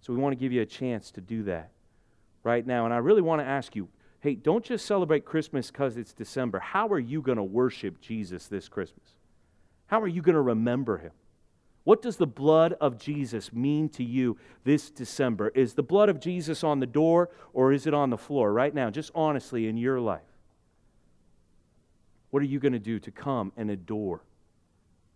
[0.00, 1.70] So we want to give you a chance to do that
[2.42, 2.84] right now.
[2.84, 3.88] And I really want to ask you
[4.20, 6.60] hey, don't just celebrate Christmas because it's December.
[6.60, 9.16] How are you going to worship Jesus this Christmas?
[9.88, 11.10] How are you going to remember him?
[11.84, 15.48] What does the blood of Jesus mean to you this December?
[15.48, 18.72] Is the blood of Jesus on the door or is it on the floor right
[18.72, 20.20] now, just honestly in your life?
[22.30, 24.22] What are you going to do to come and adore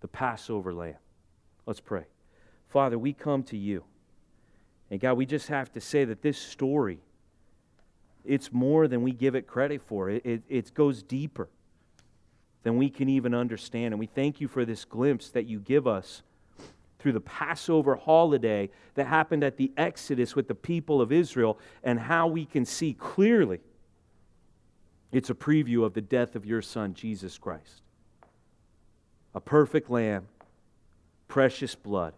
[0.01, 0.97] the Passover lamb?
[1.67, 2.05] Let's pray.
[2.69, 3.85] Father, we come to you.
[4.91, 6.99] And God, we just have to say that this story,
[8.25, 10.11] it's more than we give it credit for.
[10.11, 11.49] It, it, it goes deeper
[12.65, 13.95] than we can even understand.
[13.95, 16.23] And we thank you for this glimpse that you give us
[17.07, 22.01] through the Passover holiday that happened at the Exodus with the people of Israel and
[22.01, 23.61] how we can see clearly
[25.13, 27.83] it's a preview of the death of your Son, Jesus Christ.
[29.37, 30.27] A perfect lamb,
[31.29, 32.13] precious blood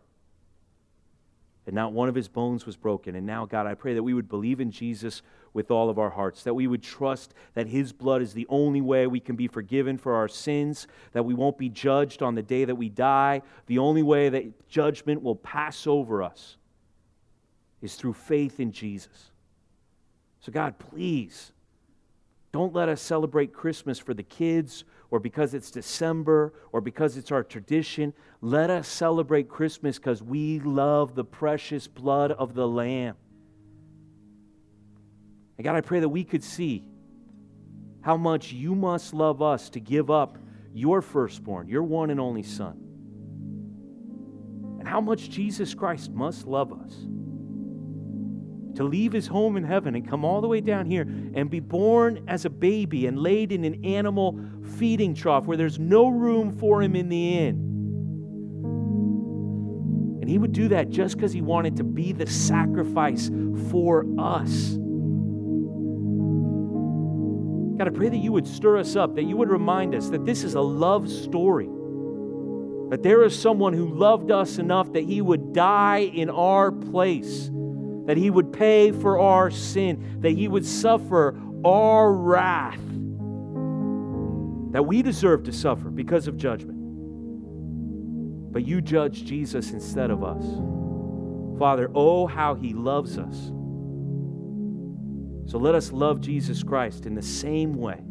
[1.69, 3.15] and not one of his bones was broken.
[3.15, 5.21] And now, God, I pray that we would believe in Jesus
[5.53, 8.81] with all of our hearts, that we would trust that his blood is the only
[8.81, 12.43] way we can be forgiven for our sins, that we won't be judged on the
[12.43, 13.43] day that we die.
[13.67, 16.57] The only way that judgment will pass over us
[17.83, 19.31] is through faith in Jesus.
[20.41, 21.53] So, God, please
[22.51, 27.33] don't let us celebrate Christmas for the kids or because it's December or because it's
[27.33, 28.13] our tradition.
[28.41, 33.17] Let us celebrate Christmas because we love the precious blood of the Lamb.
[35.57, 36.85] And God, I pray that we could see
[38.03, 40.39] how much you must love us to give up
[40.73, 42.79] your firstborn, your one and only Son,
[44.79, 46.95] and how much Jesus Christ must love us
[48.79, 51.59] to leave his home in heaven and come all the way down here and be
[51.59, 54.39] born as a baby and laid in an animal
[54.79, 57.57] feeding trough where there's no room for him in the inn.
[60.21, 63.29] And he would do that just because he wanted to be the sacrifice
[63.73, 64.77] for us.
[67.79, 70.25] God, I pray that you would stir us up, that you would remind us that
[70.25, 71.69] this is a love story.
[72.91, 77.51] That there is someone who loved us enough that he would die in our place,
[78.09, 82.81] that he would pay for our sin, that he would suffer our wrath
[84.71, 86.79] that we deserve to suffer because of judgment.
[88.51, 90.43] But you judge Jesus instead of us.
[91.59, 93.53] Father, oh, how he loves us.
[95.51, 98.03] So let us love Jesus Christ in the same way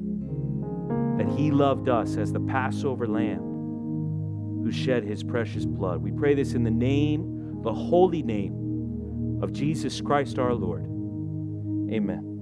[1.17, 3.39] that he loved us as the Passover lamb
[4.63, 6.03] who shed his precious blood.
[6.03, 8.56] We pray this in the name, the holy name
[9.41, 10.83] of Jesus Christ our Lord.
[11.91, 12.36] Amen.